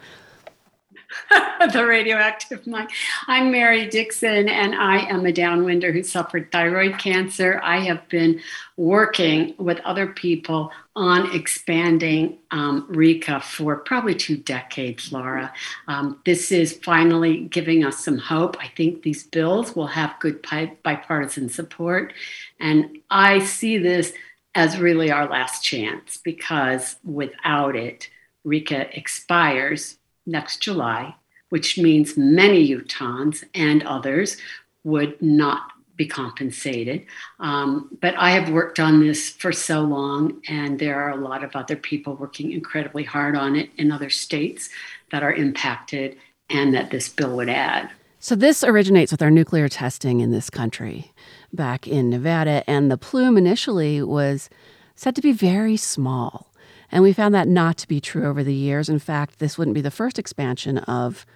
the 1.73 1.87
radioactive 1.87 2.67
mind. 2.67 2.91
I'm 3.27 3.51
Mary 3.51 3.87
Dixon, 3.89 4.49
and 4.49 4.75
I 4.75 4.99
am 5.09 5.27
a 5.27 5.33
downwinder 5.33 5.93
who 5.93 6.03
suffered 6.03 6.51
thyroid 6.53 6.99
cancer. 6.99 7.61
I 7.63 7.81
have 7.81 8.09
been 8.09 8.41
working 8.77 9.55
with 9.59 9.81
other 9.81 10.09
people 10.09 10.73
on 10.97 11.35
expanding 11.35 12.39
um, 12.51 12.89
RECA 12.91 13.43
for 13.43 13.77
probably 13.77 14.15
two 14.15 14.37
decades, 14.37 15.13
Laura. 15.13 15.53
Um, 15.89 16.21
this 16.25 16.53
is 16.53 16.79
finally 16.83 17.45
giving 17.45 17.85
us 17.85 18.05
some 18.05 18.19
hope. 18.19 18.57
I 18.61 18.69
think 18.77 19.03
these 19.03 19.25
bills 19.25 19.75
will 19.75 19.87
have 19.87 20.19
good 20.21 20.45
bipartisan 20.83 21.49
support, 21.49 22.13
and 22.61 22.99
I 23.11 23.41
see 23.41 23.79
this 23.79 24.13
as 24.55 24.79
really 24.79 25.11
our 25.11 25.29
last 25.29 25.65
chance 25.65 26.19
because 26.19 26.97
without 27.03 27.75
it, 27.75 28.09
RECA 28.47 28.97
expires 28.97 29.97
next 30.27 30.63
July, 30.63 31.15
which 31.51 31.79
means 31.79 32.17
many 32.17 32.69
Utahns 32.69 33.45
and 33.55 33.83
others 33.85 34.37
would 34.85 35.21
not 35.23 35.71
be 35.97 36.07
compensated. 36.07 37.07
Um, 37.39 37.97
but 38.01 38.15
I 38.17 38.31
have 38.31 38.51
worked 38.51 38.81
on 38.81 39.01
this 39.01 39.31
for 39.31 39.53
so 39.53 39.83
long, 39.83 40.43
and 40.49 40.79
there 40.79 41.01
are 41.01 41.11
a 41.11 41.17
lot 41.17 41.45
of 41.45 41.55
other 41.55 41.77
people 41.77 42.17
working 42.17 42.53
incredibly 42.53 43.05
hard 43.05 43.37
on 43.37 43.55
it 43.55 43.71
in 43.77 43.93
other 43.93 44.11
states 44.11 44.71
that 45.13 45.23
are 45.23 45.33
impacted 45.33 46.17
and 46.51 46.75
that 46.75 46.91
this 46.91 47.09
bill 47.09 47.37
would 47.37 47.49
add. 47.49 47.91
So, 48.19 48.35
this 48.35 48.65
originates 48.65 49.13
with 49.13 49.23
our 49.23 49.31
nuclear 49.31 49.69
testing 49.69 50.21
in 50.21 50.31
this 50.31 50.51
country 50.51 51.13
back 51.53 51.87
in 51.87 52.11
Nevada, 52.11 52.65
and 52.67 52.91
the 52.91 52.97
plume 52.97 53.37
initially 53.37 54.03
was 54.03 54.49
said 54.97 55.15
to 55.17 55.23
be 55.23 55.33
very 55.33 55.77
small. 55.77 56.51
And 56.95 57.03
we 57.03 57.13
found 57.13 57.35
that 57.35 57.49
not 57.49 57.77
to 57.79 57.89
be 57.89 58.01
true 58.01 58.25
over 58.25 58.45
the 58.45 58.55
years. 58.55 58.89
In 58.89 59.01
fact, 59.01 59.41
this 59.41 59.59
wouldn't 59.59 59.75
be 59.75 59.81
the 59.81 59.91
first 59.91 60.17
expansion 60.17 60.79
of 60.79 61.27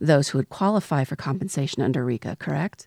those 0.00 0.28
who 0.28 0.38
would 0.38 0.48
qualify 0.48 1.02
for 1.02 1.16
compensation 1.16 1.82
under 1.82 2.06
RECA, 2.06 2.38
correct? 2.38 2.86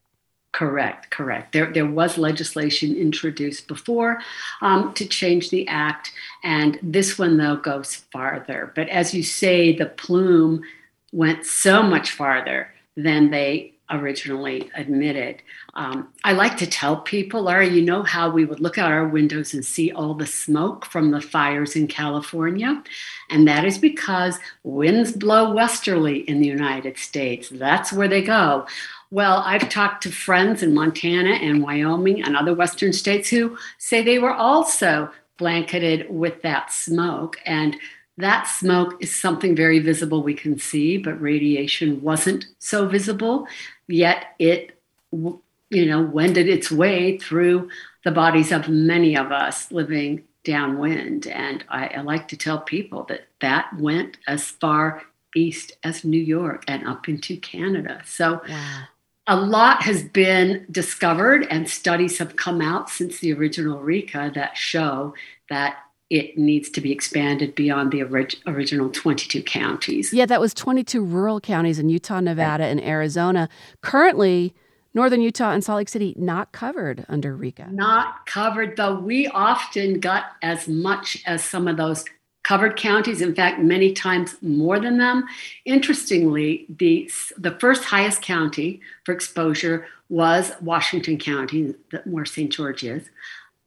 Correct, 0.53 1.09
correct. 1.09 1.51
There, 1.51 1.73
there 1.73 1.85
was 1.85 2.17
legislation 2.17 2.95
introduced 2.95 3.67
before 3.67 4.21
um, 4.61 4.93
to 4.93 5.05
change 5.05 5.49
the 5.49 5.67
act, 5.67 6.13
and 6.41 6.79
this 6.81 7.19
one, 7.19 7.35
though, 7.35 7.57
goes 7.57 7.95
farther. 7.95 8.71
But 8.75 8.87
as 8.87 9.13
you 9.13 9.23
say, 9.23 9.75
the 9.75 9.87
plume 9.87 10.63
went 11.11 11.45
so 11.45 11.83
much 11.83 12.11
farther 12.11 12.69
than 12.95 13.29
they 13.29 13.73
originally 13.91 14.69
admitted. 14.75 15.41
Um, 15.73 16.09
I 16.23 16.33
like 16.33 16.57
to 16.57 16.67
tell 16.67 16.97
people, 16.97 17.43
Larry, 17.43 17.69
you 17.69 17.81
know 17.81 18.03
how 18.03 18.29
we 18.29 18.45
would 18.45 18.59
look 18.59 18.77
out 18.77 18.91
our 18.91 19.07
windows 19.07 19.53
and 19.53 19.65
see 19.65 19.91
all 19.91 20.13
the 20.13 20.25
smoke 20.25 20.85
from 20.85 21.11
the 21.11 21.21
fires 21.21 21.75
in 21.75 21.87
California? 21.87 22.83
And 23.29 23.47
that 23.47 23.65
is 23.65 23.77
because 23.77 24.39
winds 24.63 25.11
blow 25.11 25.53
westerly 25.53 26.19
in 26.29 26.39
the 26.39 26.47
United 26.47 26.97
States. 26.97 27.49
That's 27.49 27.93
where 27.93 28.07
they 28.07 28.21
go. 28.21 28.65
Well, 29.11 29.43
I've 29.45 29.67
talked 29.69 30.03
to 30.03 30.11
friends 30.11 30.63
in 30.63 30.73
Montana 30.73 31.31
and 31.31 31.61
Wyoming 31.61 32.23
and 32.23 32.37
other 32.37 32.53
Western 32.53 32.93
states 32.93 33.29
who 33.29 33.57
say 33.77 34.01
they 34.01 34.19
were 34.19 34.33
also 34.33 35.11
blanketed 35.37 36.07
with 36.09 36.41
that 36.43 36.71
smoke. 36.71 37.37
And 37.45 37.75
that 38.17 38.43
smoke 38.43 39.01
is 39.01 39.13
something 39.13 39.55
very 39.55 39.79
visible 39.79 40.21
we 40.21 40.33
can 40.33 40.59
see, 40.59 40.97
but 40.97 41.19
radiation 41.19 42.01
wasn't 42.01 42.45
so 42.59 42.87
visible 42.87 43.47
yet 43.91 44.35
it 44.39 44.79
you 45.11 45.85
know 45.85 46.01
wended 46.01 46.47
its 46.47 46.71
way 46.71 47.17
through 47.17 47.69
the 48.03 48.11
bodies 48.11 48.51
of 48.51 48.69
many 48.69 49.15
of 49.15 49.31
us 49.31 49.71
living 49.71 50.23
downwind 50.43 51.27
and 51.27 51.63
I, 51.69 51.87
I, 51.87 52.01
like 52.01 52.27
to 52.29 52.37
tell 52.37 52.59
people 52.59 53.03
that 53.09 53.27
that 53.41 53.69
went 53.77 54.17
as 54.27 54.43
far 54.43 55.03
east 55.35 55.73
as 55.83 56.03
new 56.03 56.21
york 56.21 56.63
and 56.67 56.87
up 56.87 57.07
into 57.07 57.37
canada 57.37 58.01
so 58.05 58.41
wow. 58.49 58.83
a 59.27 59.35
lot 59.35 59.83
has 59.83 60.03
been 60.03 60.65
discovered 60.71 61.45
and 61.49 61.69
studies 61.69 62.17
have 62.17 62.35
come 62.35 62.61
out 62.61 62.89
since 62.89 63.19
the 63.19 63.33
original 63.33 63.79
RECA 63.79 64.33
that 64.33 64.57
show 64.57 65.13
that 65.49 65.77
it 66.11 66.37
needs 66.37 66.69
to 66.69 66.81
be 66.81 66.91
expanded 66.91 67.55
beyond 67.55 67.91
the 67.91 68.03
orig- 68.03 68.35
original 68.45 68.89
22 68.89 69.41
counties. 69.41 70.11
Yeah, 70.11 70.25
that 70.25 70.41
was 70.41 70.53
22 70.53 71.03
rural 71.03 71.39
counties 71.39 71.79
in 71.79 71.87
Utah, 71.87 72.19
Nevada, 72.19 72.65
and 72.65 72.83
Arizona. 72.83 73.47
Currently, 73.81 74.53
Northern 74.93 75.21
Utah 75.21 75.51
and 75.51 75.63
Salt 75.63 75.77
Lake 75.77 75.89
City 75.89 76.13
not 76.17 76.51
covered 76.51 77.05
under 77.07 77.35
RECA. 77.35 77.71
Not 77.71 78.25
covered, 78.25 78.75
though. 78.75 78.99
We 78.99 79.27
often 79.29 80.01
got 80.01 80.33
as 80.41 80.67
much 80.67 81.23
as 81.25 81.45
some 81.45 81.65
of 81.69 81.77
those 81.77 82.03
covered 82.43 82.75
counties. 82.75 83.21
In 83.21 83.33
fact, 83.33 83.61
many 83.61 83.93
times 83.93 84.35
more 84.41 84.81
than 84.81 84.97
them. 84.97 85.23
Interestingly, 85.63 86.65
the 86.67 87.09
the 87.37 87.51
first 87.51 87.85
highest 87.85 88.21
county 88.21 88.81
for 89.05 89.13
exposure 89.13 89.87
was 90.09 90.51
Washington 90.59 91.17
County, 91.17 91.73
where 92.03 92.25
St. 92.25 92.51
George 92.51 92.83
is. 92.83 93.09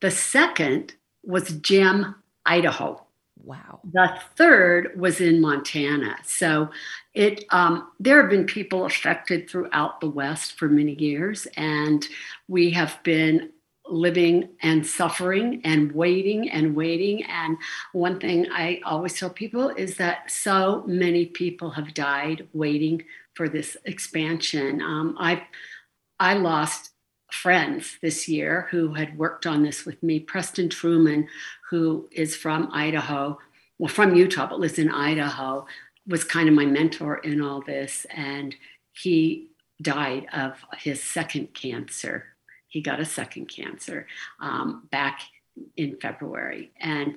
The 0.02 0.10
second 0.10 0.94
was 1.22 1.52
Gem, 1.60 2.14
Idaho. 2.46 3.00
Wow. 3.42 3.80
The 3.92 4.16
third 4.36 4.98
was 4.98 5.20
in 5.20 5.40
Montana. 5.40 6.16
So 6.24 6.70
it 7.14 7.44
um, 7.50 7.88
there 8.00 8.20
have 8.20 8.30
been 8.30 8.46
people 8.46 8.86
affected 8.86 9.50
throughout 9.50 10.00
the 10.00 10.08
West 10.08 10.58
for 10.58 10.68
many 10.68 10.94
years, 10.94 11.46
and 11.56 12.06
we 12.48 12.70
have 12.70 12.98
been 13.02 13.50
living 13.86 14.48
and 14.62 14.86
suffering 14.86 15.60
and 15.64 15.92
waiting 15.92 16.48
and 16.50 16.74
waiting. 16.74 17.22
And 17.24 17.58
one 17.92 18.18
thing 18.18 18.46
I 18.50 18.80
always 18.84 19.18
tell 19.18 19.28
people 19.30 19.68
is 19.70 19.96
that 19.96 20.30
so 20.30 20.84
many 20.86 21.26
people 21.26 21.70
have 21.70 21.92
died 21.92 22.48
waiting 22.54 23.02
for 23.34 23.48
this 23.48 23.76
expansion. 23.84 24.80
Um, 24.80 25.16
I 25.18 25.42
I 26.20 26.34
lost 26.34 26.92
friends 27.34 27.98
this 28.00 28.28
year 28.28 28.68
who 28.70 28.94
had 28.94 29.18
worked 29.18 29.46
on 29.46 29.62
this 29.62 29.84
with 29.84 30.02
me. 30.02 30.20
Preston 30.20 30.68
Truman, 30.68 31.28
who 31.68 32.08
is 32.10 32.36
from 32.36 32.70
Idaho, 32.72 33.38
well, 33.78 33.88
from 33.88 34.14
Utah, 34.14 34.46
but 34.46 34.60
lives 34.60 34.78
in 34.78 34.90
Idaho, 34.90 35.66
was 36.06 36.24
kind 36.24 36.48
of 36.48 36.54
my 36.54 36.64
mentor 36.64 37.16
in 37.16 37.42
all 37.42 37.60
this. 37.60 38.06
And 38.10 38.54
he 38.92 39.48
died 39.82 40.26
of 40.32 40.56
his 40.78 41.02
second 41.02 41.54
cancer. 41.54 42.26
He 42.68 42.80
got 42.80 43.00
a 43.00 43.04
second 43.04 43.46
cancer 43.46 44.06
um, 44.40 44.88
back 44.90 45.20
in 45.76 45.96
February. 45.96 46.72
And 46.80 47.16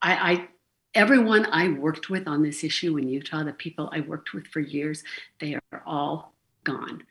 I, 0.00 0.32
I 0.32 0.48
everyone 0.94 1.46
I 1.46 1.68
worked 1.68 2.10
with 2.10 2.26
on 2.26 2.42
this 2.42 2.64
issue 2.64 2.96
in 2.98 3.08
Utah, 3.08 3.44
the 3.44 3.52
people 3.52 3.90
I 3.92 4.00
worked 4.00 4.32
with 4.32 4.46
for 4.46 4.60
years, 4.60 5.04
they 5.38 5.54
are 5.54 5.82
all 5.86 6.34
gone. 6.64 7.02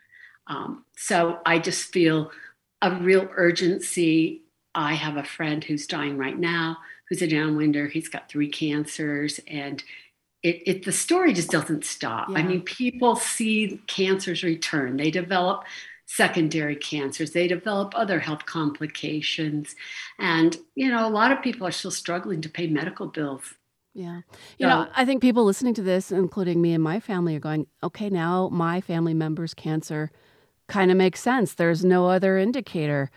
Um, 0.49 0.83
so 0.97 1.39
I 1.45 1.59
just 1.59 1.93
feel 1.93 2.31
a 2.81 2.95
real 2.95 3.29
urgency. 3.35 4.41
I 4.75 4.95
have 4.95 5.15
a 5.15 5.23
friend 5.23 5.63
who's 5.63 5.88
dying 5.88 6.17
right 6.17 6.38
now, 6.38 6.77
who's 7.07 7.21
a 7.21 7.27
downwinder. 7.27 7.89
He's 7.89 8.09
got 8.09 8.29
three 8.29 8.49
cancers, 8.49 9.39
and 9.47 9.83
it, 10.43 10.63
it 10.65 10.85
the 10.85 10.91
story 10.91 11.33
just 11.33 11.51
doesn't 11.51 11.85
stop. 11.85 12.29
Yeah. 12.29 12.39
I 12.39 12.43
mean, 12.43 12.62
people 12.62 13.15
see 13.15 13.81
cancers 13.88 14.43
return. 14.43 14.97
They 14.97 15.12
develop 15.12 15.65
secondary 16.05 16.75
cancers. 16.75 17.31
They 17.31 17.47
develop 17.47 17.93
other 17.95 18.19
health 18.19 18.45
complications, 18.45 19.75
and 20.17 20.57
you 20.75 20.89
know, 20.89 21.07
a 21.07 21.12
lot 21.12 21.31
of 21.31 21.41
people 21.43 21.67
are 21.67 21.71
still 21.71 21.91
struggling 21.91 22.41
to 22.41 22.49
pay 22.49 22.67
medical 22.67 23.07
bills. 23.07 23.53
Yeah. 23.93 24.21
You 24.57 24.67
know, 24.67 24.88
I 24.95 25.03
think 25.03 25.21
people 25.21 25.43
listening 25.43 25.73
to 25.73 25.81
this, 25.81 26.12
including 26.12 26.62
me 26.62 26.73
and 26.73 26.81
my 26.81 26.99
family, 26.99 27.35
are 27.35 27.39
going, 27.39 27.67
okay, 27.83 28.09
now 28.09 28.47
my 28.49 28.79
family 28.81 29.13
member's 29.13 29.53
cancer 29.53 30.12
kind 30.69 30.91
of 30.91 30.97
makes 30.97 31.19
sense. 31.19 31.53
There's 31.53 31.84
no 31.84 32.08
other 32.08 32.38
indicator. 32.38 33.12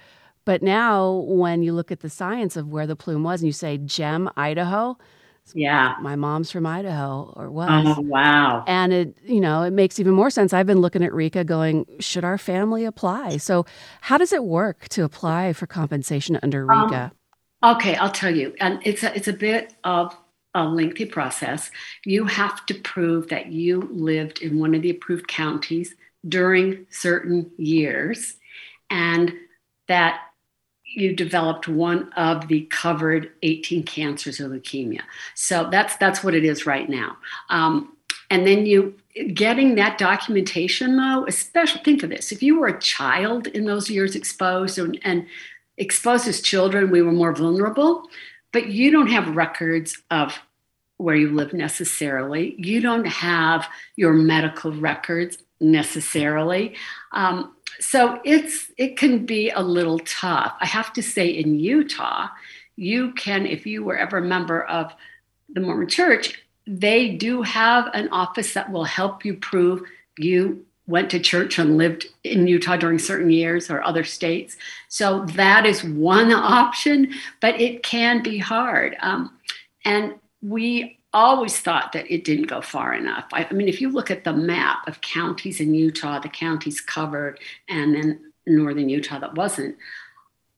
But 0.44 0.62
now, 0.62 1.24
when 1.28 1.62
you 1.62 1.72
look 1.72 1.92
at 1.92 2.00
the 2.00 2.10
science 2.10 2.56
of 2.56 2.68
where 2.68 2.86
the 2.86 2.96
plume 2.96 3.22
was 3.22 3.40
and 3.40 3.46
you 3.46 3.52
say 3.52 3.78
Gem, 3.78 4.28
Idaho, 4.36 4.98
yeah, 5.54 5.96
my 6.00 6.16
mom's 6.16 6.50
from 6.50 6.66
Idaho 6.66 7.32
or 7.36 7.50
was. 7.50 7.96
Oh, 7.98 8.00
wow. 8.00 8.64
And 8.66 8.92
it, 8.92 9.16
you 9.24 9.40
know, 9.40 9.62
it 9.62 9.72
makes 9.72 9.98
even 10.00 10.14
more 10.14 10.30
sense. 10.30 10.52
I've 10.52 10.66
been 10.66 10.80
looking 10.80 11.02
at 11.04 11.10
RECA 11.12 11.44
going, 11.44 11.84
should 12.00 12.24
our 12.24 12.38
family 12.38 12.84
apply? 12.84 13.36
So, 13.38 13.66
how 14.00 14.18
does 14.18 14.32
it 14.32 14.44
work 14.44 14.88
to 14.90 15.04
apply 15.04 15.52
for 15.52 15.66
compensation 15.66 16.38
under 16.42 16.66
RECA? 16.66 17.10
Um, 17.62 17.76
okay, 17.76 17.96
I'll 17.96 18.10
tell 18.10 18.34
you. 18.34 18.54
And 18.60 18.80
it's 18.84 19.02
a, 19.02 19.14
it's 19.14 19.28
a 19.28 19.32
bit 19.32 19.74
of 19.84 20.16
a 20.54 20.64
lengthy 20.64 21.06
process. 21.06 21.70
You 22.04 22.24
have 22.26 22.64
to 22.66 22.74
prove 22.74 23.28
that 23.28 23.46
you 23.46 23.88
lived 23.90 24.42
in 24.42 24.58
one 24.58 24.74
of 24.74 24.82
the 24.82 24.90
approved 24.90 25.28
counties 25.28 25.94
during 26.26 26.86
certain 26.90 27.50
years 27.56 28.36
and 28.90 29.32
that 29.88 30.20
you 30.84 31.14
developed 31.14 31.68
one 31.68 32.12
of 32.12 32.48
the 32.48 32.62
covered 32.66 33.30
18 33.42 33.82
cancers 33.84 34.40
of 34.40 34.50
leukemia. 34.52 35.00
So 35.34 35.68
that's 35.70 35.96
that's 35.96 36.22
what 36.22 36.34
it 36.34 36.44
is 36.44 36.66
right 36.66 36.88
now. 36.88 37.16
Um, 37.48 37.96
and 38.30 38.46
then 38.46 38.66
you 38.66 38.94
getting 39.34 39.74
that 39.74 39.98
documentation 39.98 40.96
though 40.96 41.26
especially 41.26 41.82
think 41.82 42.02
of 42.02 42.10
this. 42.10 42.32
If 42.32 42.42
you 42.42 42.58
were 42.58 42.68
a 42.68 42.80
child 42.80 43.46
in 43.48 43.64
those 43.64 43.90
years 43.90 44.14
exposed 44.14 44.78
and, 44.78 44.98
and 45.02 45.26
exposed 45.76 46.28
as 46.28 46.40
children 46.40 46.90
we 46.90 47.02
were 47.02 47.12
more 47.12 47.34
vulnerable 47.34 48.08
but 48.52 48.68
you 48.68 48.90
don't 48.90 49.08
have 49.08 49.36
records 49.36 50.00
of 50.10 50.38
where 50.98 51.16
you 51.16 51.30
live 51.30 51.52
necessarily. 51.52 52.54
You 52.58 52.80
don't 52.80 53.06
have 53.06 53.66
your 53.96 54.12
medical 54.12 54.72
records 54.72 55.38
necessarily. 55.62 56.74
Um, 57.12 57.54
so 57.80 58.20
it's 58.24 58.70
it 58.76 58.96
can 58.96 59.24
be 59.24 59.50
a 59.50 59.62
little 59.62 59.98
tough. 60.00 60.54
I 60.60 60.66
have 60.66 60.92
to 60.94 61.02
say, 61.02 61.28
in 61.28 61.58
Utah, 61.58 62.28
you 62.76 63.12
can, 63.12 63.46
if 63.46 63.66
you 63.66 63.84
were 63.84 63.96
ever 63.96 64.18
a 64.18 64.22
member 64.22 64.64
of 64.64 64.92
the 65.48 65.60
Mormon 65.60 65.88
Church, 65.88 66.42
they 66.66 67.10
do 67.16 67.42
have 67.42 67.88
an 67.94 68.08
office 68.10 68.54
that 68.54 68.70
will 68.70 68.84
help 68.84 69.24
you 69.24 69.34
prove 69.34 69.82
you 70.18 70.64
went 70.86 71.10
to 71.10 71.20
church 71.20 71.58
and 71.58 71.78
lived 71.78 72.06
in 72.24 72.46
Utah 72.46 72.76
during 72.76 72.98
certain 72.98 73.30
years 73.30 73.70
or 73.70 73.82
other 73.82 74.04
states. 74.04 74.56
So 74.88 75.24
that 75.36 75.64
is 75.64 75.84
one 75.84 76.32
option, 76.32 77.12
but 77.40 77.60
it 77.60 77.82
can 77.82 78.22
be 78.22 78.38
hard. 78.38 78.96
Um, 79.00 79.36
and 79.84 80.14
we 80.42 80.98
always 81.12 81.58
thought 81.58 81.92
that 81.92 82.12
it 82.12 82.24
didn't 82.24 82.46
go 82.46 82.60
far 82.60 82.94
enough. 82.94 83.26
I, 83.32 83.44
I, 83.44 83.52
mean, 83.52 83.68
if 83.68 83.80
you 83.80 83.90
look 83.90 84.10
at 84.10 84.24
the 84.24 84.32
map 84.32 84.86
of 84.88 85.00
counties 85.00 85.60
in 85.60 85.74
Utah, 85.74 86.18
the 86.18 86.28
counties 86.28 86.80
covered, 86.80 87.38
and 87.68 87.94
then 87.94 88.32
northern 88.46 88.88
Utah 88.88 89.18
that 89.18 89.34
wasn't, 89.34 89.76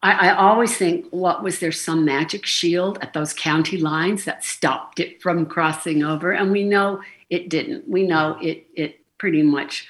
I, 0.03 0.29
I 0.29 0.37
always 0.37 0.77
think, 0.77 1.07
what 1.11 1.43
was 1.43 1.61
there 1.61 1.73
some 1.73 2.05
magic 2.05 2.45
shield 2.45 2.99
at 3.01 3.15
those 3.15 3.33
county 3.33 3.79
lines 3.79 4.25
that 4.27 4.45
stopped 4.45 5.01
it 5.01 5.21
from 5.23 5.47
crossing 5.47 6.05
over? 6.05 6.31
And 6.31 6.53
we 6.53 6.63
know 6.63 7.01
it 7.31 7.49
didn't. 7.49 7.89
We 7.89 8.07
know 8.07 8.39
it 8.41 8.67
it 8.75 9.01
pretty 9.19 9.43
much 9.43 9.89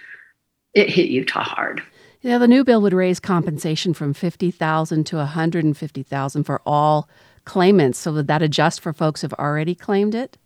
it 0.72 0.88
hit 0.88 1.11
Utah 1.11 1.42
hard. 1.42 1.83
Yeah, 2.20 2.38
the 2.38 2.48
new 2.48 2.64
bill 2.64 2.81
would 2.81 2.94
raise 2.94 3.18
compensation 3.18 3.92
from 3.92 4.14
fifty 4.14 4.53
thousand 4.53 5.05
to 5.07 5.16
one 5.16 5.27
hundred 5.27 5.64
and 5.64 5.77
fifty 5.77 6.05
thousand 6.05 6.44
for 6.44 6.62
all 6.64 7.09
claimants. 7.44 7.98
So 7.98 8.12
would 8.12 8.29
that 8.29 8.40
adjust 8.40 8.81
for 8.81 8.92
folks 8.92 9.22
who've 9.22 9.35
already 9.35 9.74
claimed 9.74 10.14
it? 10.14 10.38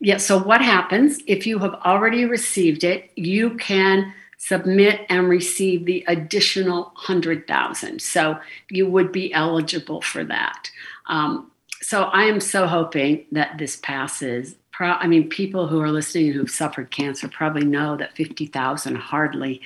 Yeah, 0.00 0.16
so 0.18 0.38
what 0.38 0.60
happens 0.60 1.18
if 1.26 1.46
you 1.46 1.58
have 1.60 1.74
already 1.74 2.24
received 2.24 2.84
it, 2.84 3.10
you 3.16 3.56
can 3.56 4.12
submit 4.38 5.04
and 5.08 5.28
receive 5.28 5.84
the 5.84 6.04
additional 6.06 6.84
100,000. 6.94 8.00
So 8.00 8.38
you 8.70 8.88
would 8.88 9.10
be 9.10 9.32
eligible 9.32 10.00
for 10.00 10.24
that. 10.24 10.70
Um, 11.06 11.50
so 11.80 12.04
I 12.04 12.24
am 12.24 12.40
so 12.40 12.66
hoping 12.66 13.26
that 13.32 13.58
this 13.58 13.76
passes. 13.76 14.54
Pro- 14.72 14.92
I 14.92 15.08
mean, 15.08 15.28
people 15.28 15.66
who 15.66 15.80
are 15.80 15.90
listening 15.90 16.32
who've 16.32 16.50
suffered 16.50 16.90
cancer 16.90 17.28
probably 17.28 17.64
know 17.64 17.96
that 17.96 18.16
50,000 18.16 18.94
hardly 18.96 19.60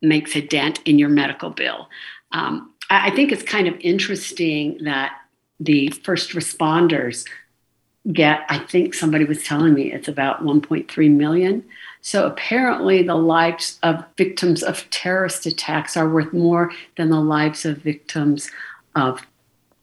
makes 0.00 0.34
a 0.34 0.40
dent 0.42 0.80
in 0.84 0.98
your 0.98 1.08
medical 1.08 1.50
bill. 1.50 1.88
Um, 2.32 2.72
I, 2.90 3.08
I 3.08 3.14
think 3.14 3.30
it's 3.30 3.44
kind 3.44 3.68
of 3.68 3.78
interesting 3.80 4.78
that 4.82 5.16
the 5.60 5.90
first 5.90 6.30
responders 6.30 7.24
get, 8.10 8.40
I 8.48 8.58
think 8.58 8.94
somebody 8.94 9.24
was 9.24 9.44
telling 9.44 9.74
me 9.74 9.92
it's 9.92 10.08
about 10.08 10.42
1.3 10.42 11.10
million. 11.14 11.64
So 12.00 12.26
apparently, 12.26 13.02
the 13.04 13.14
lives 13.14 13.78
of 13.84 14.04
victims 14.16 14.62
of 14.64 14.88
terrorist 14.90 15.46
attacks 15.46 15.96
are 15.96 16.08
worth 16.08 16.32
more 16.32 16.72
than 16.96 17.10
the 17.10 17.20
lives 17.20 17.64
of 17.64 17.78
victims 17.78 18.50
of 18.96 19.24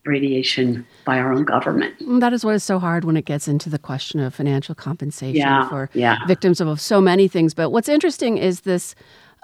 radiation 0.05 0.85
by 1.05 1.17
our 1.17 1.31
own 1.31 1.45
government. 1.45 1.95
That 2.19 2.33
is 2.33 2.43
what 2.43 2.55
is 2.55 2.63
so 2.63 2.79
hard 2.79 3.05
when 3.05 3.15
it 3.15 3.25
gets 3.25 3.47
into 3.47 3.69
the 3.69 3.79
question 3.79 4.19
of 4.19 4.33
financial 4.33 4.75
compensation 4.75 5.37
yeah, 5.37 5.69
for 5.69 5.89
yeah. 5.93 6.25
victims 6.27 6.59
of 6.59 6.81
so 6.81 6.99
many 6.99 7.27
things. 7.27 7.53
But 7.53 7.69
what's 7.69 7.89
interesting 7.89 8.37
is 8.37 8.61
this 8.61 8.95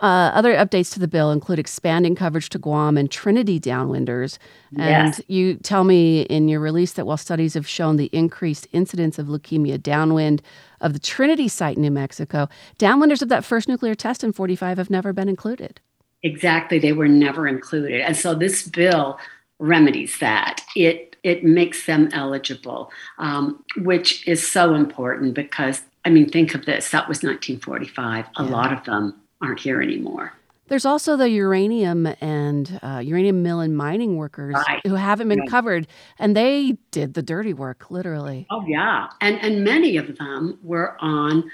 uh, 0.01 0.31
other 0.33 0.53
updates 0.55 0.93
to 0.93 0.99
the 0.99 1.07
bill 1.07 1.31
include 1.31 1.59
expanding 1.59 2.15
coverage 2.15 2.49
to 2.49 2.59
Guam 2.59 2.97
and 2.97 3.09
Trinity 3.09 3.59
downwinders. 3.59 4.37
And 4.77 5.13
yes. 5.13 5.21
you 5.27 5.55
tell 5.55 5.83
me 5.83 6.21
in 6.23 6.49
your 6.49 6.59
release 6.59 6.93
that 6.93 7.05
while 7.05 7.17
studies 7.17 7.53
have 7.53 7.67
shown 7.67 7.95
the 7.95 8.09
increased 8.11 8.67
incidence 8.73 9.17
of 9.17 9.27
leukemia 9.27 9.81
downwind 9.81 10.41
of 10.81 10.93
the 10.93 10.99
Trinity 10.99 11.47
site 11.47 11.77
in 11.77 11.83
New 11.83 11.91
Mexico, 11.91 12.49
downwinders 12.77 13.21
of 13.21 13.29
that 13.29 13.45
first 13.45 13.67
nuclear 13.67 13.95
test 13.95 14.23
in 14.23 14.33
45 14.33 14.77
have 14.77 14.89
never 14.89 15.13
been 15.13 15.29
included. 15.29 15.79
Exactly, 16.23 16.79
they 16.79 16.93
were 16.93 17.07
never 17.07 17.47
included. 17.47 18.01
And 18.01 18.17
so 18.17 18.33
this 18.33 18.67
bill 18.67 19.19
remedies 19.59 20.19
that. 20.19 20.61
It 20.75 21.15
it 21.23 21.43
makes 21.43 21.87
them 21.87 22.09
eligible, 22.13 22.91
um, 23.17 23.63
which 23.77 24.27
is 24.27 24.47
so 24.47 24.75
important 24.75 25.33
because, 25.33 25.81
I 26.03 26.11
mean, 26.11 26.29
think 26.29 26.53
of 26.53 26.65
this 26.65 26.91
that 26.91 27.07
was 27.07 27.23
1945. 27.23 28.27
A 28.35 28.43
lot 28.43 28.71
of 28.71 28.83
them 28.83 29.15
aren't 29.41 29.59
here 29.59 29.81
anymore. 29.81 30.33
There's 30.67 30.85
also 30.85 31.15
the 31.15 31.29
uranium 31.29 32.07
and 32.21 32.79
uh, 32.81 32.97
uranium 33.03 33.43
mill 33.43 33.59
and 33.59 33.77
mining 33.77 34.17
workers 34.17 34.55
Right. 34.67 34.81
who 34.85 34.95
haven't 34.95 35.27
been 35.29 35.41
Right. 35.41 35.49
covered, 35.49 35.87
and 36.17 36.35
they 36.35 36.77
did 36.91 37.13
the 37.13 37.21
dirty 37.21 37.53
work, 37.53 37.91
literally. 37.91 38.47
Oh 38.49 38.65
yeah, 38.67 39.07
and 39.21 39.39
and 39.41 39.63
many 39.63 39.97
of 39.97 40.17
them 40.17 40.57
were 40.63 40.97
on 40.99 41.49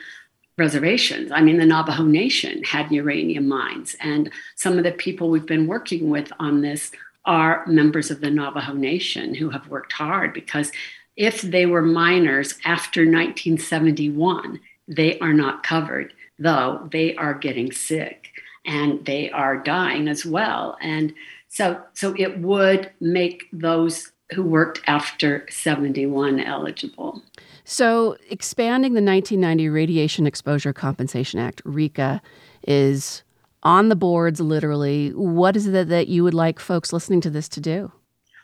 reservations. 0.58 1.32
I 1.32 1.42
mean, 1.42 1.58
the 1.58 1.66
Navajo 1.66 2.04
Nation 2.04 2.64
had 2.64 2.90
uranium 2.92 3.48
mines, 3.48 3.96
and 4.00 4.32
some 4.56 4.78
of 4.78 4.84
the 4.86 4.92
people 4.94 5.30
we've 5.30 5.46
been 5.46 5.68
working 5.68 6.10
with 6.10 6.32
on 6.40 6.62
this 6.62 6.92
are 7.26 7.66
members 7.68 8.12
of 8.12 8.22
the 8.22 8.30
Navajo 8.32 8.74
Nation 8.74 9.36
who 9.36 9.50
have 9.50 9.68
worked 9.68 9.92
hard 9.94 10.34
because 10.34 10.72
if 11.18 11.42
they 11.42 11.66
were 11.66 11.82
miners 11.82 12.58
after 12.66 13.02
1971, 13.06 14.60
they 14.88 15.20
are 15.20 15.34
not 15.34 15.64
covered, 15.64 16.14
though 16.42 16.88
they 16.92 17.16
are 17.16 17.34
getting 17.34 17.72
sick 17.72 18.30
and 18.66 19.06
they 19.06 19.30
are 19.32 19.58
dying 19.58 20.08
as 20.08 20.26
well. 20.26 20.78
And 20.82 21.14
so, 21.48 21.82
so 21.94 22.16
it 22.18 22.40
would 22.40 22.92
make 23.00 23.48
those 23.54 24.12
who 24.34 24.44
worked 24.44 24.82
after 24.88 25.46
71 25.50 26.40
eligible. 26.40 27.22
So, 27.64 28.18
expanding 28.30 28.94
the 28.94 29.02
1990 29.02 29.70
Radiation 29.70 30.26
Exposure 30.26 30.74
Compensation 30.74 31.40
Act, 31.40 31.64
RECA, 31.64 32.22
is 32.68 33.24
on 33.64 33.90
the 33.90 33.96
boards 33.96 34.40
literally. 34.40 35.10
What 35.10 35.56
is 35.56 35.68
it 35.68 35.90
that 35.90 36.08
you 36.08 36.24
would 36.24 36.34
like 36.34 36.60
folks 36.60 36.92
listening 36.92 37.22
to 37.22 37.30
this 37.30 37.48
to 37.50 37.62
do? 37.62 37.92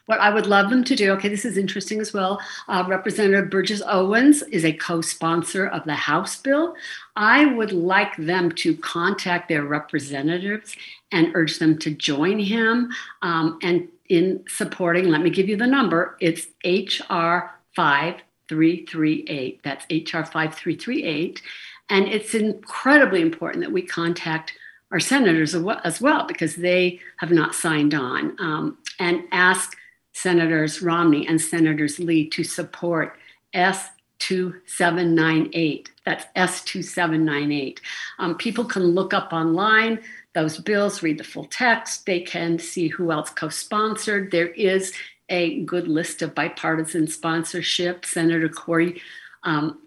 What 0.08 0.20
I 0.20 0.34
would 0.34 0.48
love 0.48 0.70
them 0.70 0.84
to 0.86 0.96
do, 0.96 1.12
okay, 1.12 1.28
this 1.28 1.46
is 1.46 1.58
interesting 1.58 2.00
as 2.00 2.14
well. 2.14 2.40
Uh, 2.68 2.84
Representative 2.88 3.50
Burgess 3.50 3.82
Owens 3.86 4.42
is 4.44 4.66
a 4.66 4.74
co 4.74 5.02
sponsor 5.02 5.68
of 5.68 5.84
the 5.84 5.96
House 5.96 6.38
bill. 6.38 6.76
I 7.16 7.46
would 7.46 7.74
like 7.74 8.16
them 8.18 8.52
to 8.54 8.76
contact 8.78 9.50
their 9.50 9.66
representatives 9.66 10.76
and 11.12 11.32
urge 11.36 11.60
them 11.60 11.78
to 11.80 11.92
join 11.92 12.40
him 12.40 12.92
um, 13.22 13.60
and 13.62 13.90
in 14.10 14.44
supporting, 14.48 15.10
let 15.10 15.22
me 15.22 15.30
give 15.30 15.50
you 15.50 15.58
the 15.58 15.68
number, 15.68 16.18
it's 16.22 16.48
HR 16.64 17.52
5338. 17.76 19.62
That's 19.64 19.86
HR 19.92 20.24
5338. 20.24 21.42
And 21.90 22.08
it's 22.08 22.34
incredibly 22.34 23.22
important 23.22 23.64
that 23.64 23.72
we 23.72 23.82
contact 23.82 24.54
our 24.92 25.00
senators 25.02 25.54
as 25.54 26.00
well- 26.02 26.26
because 26.26 26.56
they 26.56 27.00
have 27.18 27.32
not 27.32 27.54
signed 27.54 27.94
on 27.94 28.38
um, 28.40 28.78
and 29.00 29.24
ask 29.32 29.78
Senators 30.18 30.82
Romney 30.82 31.26
and 31.28 31.40
Senators 31.40 32.00
Lee 32.00 32.28
to 32.30 32.44
support 32.44 33.16
S2798. 33.54 35.90
That's 36.06 36.26
S2798. 36.36 37.78
Um, 38.18 38.36
people 38.36 38.66
can 38.66 38.84
look 38.84 39.14
up 39.14 39.32
online 39.32 40.00
those 40.34 40.58
bills, 40.60 41.02
read 41.02 41.18
the 41.18 41.24
full 41.24 41.46
text. 41.46 42.06
They 42.06 42.20
can 42.20 42.60
see 42.60 42.90
who 42.90 43.12
else 43.12 43.32
co 43.32 43.50
sponsored. 43.50 44.30
There 44.30 44.50
is 44.50 44.94
a 45.30 45.64
good 45.64 45.88
list 45.88 46.22
of 46.22 46.36
bipartisan 46.36 47.08
sponsorship. 47.08 48.06
Senator 48.06 48.48
Cory 48.48 49.02
um, 49.42 49.80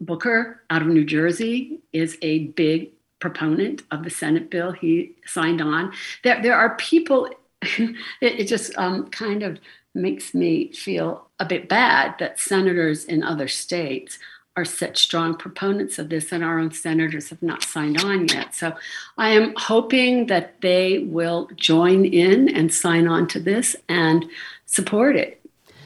Booker 0.00 0.62
out 0.70 0.82
of 0.82 0.88
New 0.88 1.04
Jersey 1.04 1.80
is 1.92 2.16
a 2.22 2.46
big 2.48 2.92
proponent 3.18 3.82
of 3.90 4.04
the 4.04 4.10
Senate 4.10 4.50
bill. 4.50 4.70
He 4.70 5.16
signed 5.24 5.60
on. 5.60 5.92
There, 6.22 6.40
there 6.40 6.54
are 6.54 6.76
people, 6.76 7.28
it, 7.62 7.96
it 8.20 8.44
just 8.48 8.76
um, 8.78 9.08
kind 9.10 9.42
of 9.42 9.58
makes 9.94 10.34
me 10.34 10.72
feel 10.72 11.28
a 11.38 11.44
bit 11.44 11.68
bad 11.68 12.14
that 12.18 12.38
senators 12.38 13.04
in 13.04 13.22
other 13.22 13.48
states 13.48 14.18
are 14.56 14.64
such 14.64 14.98
strong 14.98 15.34
proponents 15.36 15.98
of 15.98 16.08
this, 16.08 16.32
and 16.32 16.42
our 16.42 16.58
own 16.58 16.72
senators 16.72 17.28
have 17.28 17.42
not 17.42 17.62
signed 17.62 18.02
on 18.02 18.26
yet. 18.28 18.54
So 18.54 18.74
I 19.18 19.28
am 19.30 19.52
hoping 19.56 20.26
that 20.28 20.60
they 20.62 21.00
will 21.00 21.50
join 21.56 22.06
in 22.06 22.48
and 22.48 22.72
sign 22.72 23.06
on 23.06 23.26
to 23.28 23.40
this 23.40 23.76
and 23.88 24.24
support 24.64 25.14
it. 25.16 25.42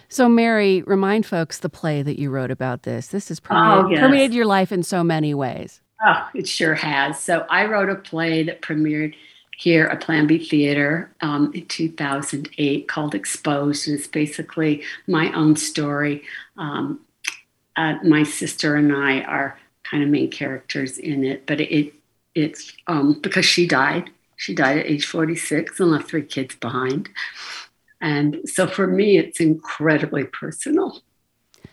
So, 0.08 0.28
Mary, 0.28 0.82
remind 0.82 1.26
folks 1.26 1.58
the 1.58 1.68
play 1.68 2.02
that 2.02 2.18
you 2.18 2.30
wrote 2.30 2.50
about 2.52 2.82
this. 2.84 3.08
This 3.08 3.28
has 3.28 3.40
permeated, 3.40 3.84
Oh, 3.84 3.88
yes. 3.90 4.00
permeated 4.00 4.34
your 4.34 4.46
life 4.46 4.70
in 4.72 4.82
so 4.84 5.02
many 5.02 5.34
ways. 5.34 5.80
Oh, 6.04 6.28
it 6.34 6.48
sure 6.48 6.74
has. 6.74 7.20
So 7.20 7.46
I 7.50 7.66
wrote 7.66 7.90
a 7.90 7.94
play 7.94 8.42
that 8.44 8.62
premiered 8.62 9.14
here 9.60 9.84
at 9.88 10.00
Plan 10.00 10.26
B 10.26 10.38
Theater 10.38 11.10
um, 11.20 11.52
in 11.52 11.66
2008 11.66 12.88
called 12.88 13.14
Exposed. 13.14 13.86
And 13.86 13.98
it's 13.98 14.08
basically 14.08 14.82
my 15.06 15.30
own 15.34 15.54
story. 15.54 16.22
Um, 16.56 17.00
uh, 17.76 17.96
my 18.02 18.22
sister 18.22 18.76
and 18.76 18.90
I 18.90 19.20
are 19.20 19.58
kind 19.84 20.02
of 20.02 20.08
main 20.08 20.30
characters 20.30 20.96
in 20.96 21.24
it, 21.24 21.44
but 21.44 21.60
it 21.60 21.92
it's 22.34 22.72
um, 22.86 23.20
because 23.20 23.44
she 23.44 23.66
died. 23.66 24.08
She 24.36 24.54
died 24.54 24.78
at 24.78 24.86
age 24.86 25.04
46 25.04 25.78
and 25.78 25.90
left 25.90 26.08
three 26.08 26.22
kids 26.22 26.54
behind. 26.54 27.10
And 28.00 28.38
so 28.46 28.66
for 28.66 28.86
me, 28.86 29.18
it's 29.18 29.40
incredibly 29.40 30.24
personal, 30.24 31.02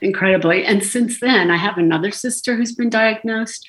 incredibly. 0.02 0.66
And 0.66 0.84
since 0.84 1.20
then, 1.20 1.50
I 1.50 1.56
have 1.56 1.78
another 1.78 2.10
sister 2.10 2.54
who's 2.54 2.74
been 2.74 2.90
diagnosed 2.90 3.66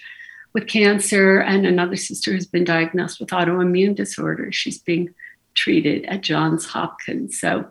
with 0.53 0.67
cancer 0.67 1.39
and 1.39 1.65
another 1.65 1.95
sister 1.95 2.31
who's 2.31 2.47
been 2.47 2.63
diagnosed 2.63 3.19
with 3.19 3.29
autoimmune 3.29 3.95
disorder. 3.95 4.51
She's 4.51 4.79
being 4.79 5.13
treated 5.53 6.05
at 6.05 6.21
Johns 6.21 6.65
Hopkins. 6.65 7.39
So 7.39 7.67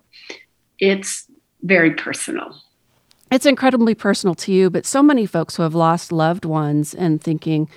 it's 0.78 1.26
very 1.62 1.92
personal. 1.92 2.60
It's 3.30 3.46
incredibly 3.46 3.94
personal 3.94 4.34
to 4.36 4.52
you, 4.52 4.70
but 4.70 4.86
so 4.86 5.02
many 5.02 5.26
folks 5.26 5.56
who 5.56 5.62
have 5.62 5.74
lost 5.74 6.12
loved 6.12 6.44
ones 6.44 6.94
and 6.94 7.22
thinking, 7.22 7.68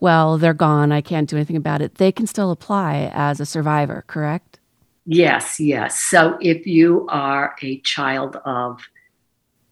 well, 0.00 0.38
they're 0.38 0.54
gone, 0.54 0.90
I 0.90 1.00
can't 1.00 1.28
do 1.28 1.36
anything 1.36 1.56
about 1.56 1.80
it, 1.80 1.96
they 1.96 2.10
can 2.10 2.26
still 2.26 2.50
apply 2.50 3.10
as 3.14 3.38
a 3.38 3.46
survivor, 3.46 4.04
correct? 4.08 4.58
Yes, 5.06 5.60
yes. 5.60 6.00
So 6.00 6.36
if 6.40 6.66
you 6.66 7.06
are 7.08 7.54
a 7.62 7.80
child 7.80 8.36
of 8.44 8.80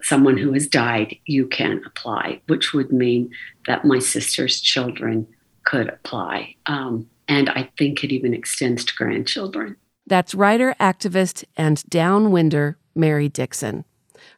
someone 0.06 0.36
who 0.36 0.52
has 0.52 0.68
died, 0.68 1.16
you 1.24 1.46
can 1.46 1.82
apply, 1.84 2.40
which 2.46 2.72
would 2.72 2.92
mean 2.92 3.28
that 3.66 3.84
my 3.84 3.98
sister's 3.98 4.60
children 4.60 5.26
could 5.64 5.88
apply. 5.88 6.54
Um, 6.66 7.08
and 7.26 7.50
I 7.50 7.70
think 7.76 8.04
it 8.04 8.12
even 8.12 8.32
extends 8.32 8.84
to 8.84 8.94
grandchildren. 8.94 9.76
That's 10.06 10.32
writer, 10.32 10.76
activist, 10.78 11.44
and 11.56 11.78
downwinder 11.90 12.76
Mary 12.94 13.28
Dixon. 13.28 13.84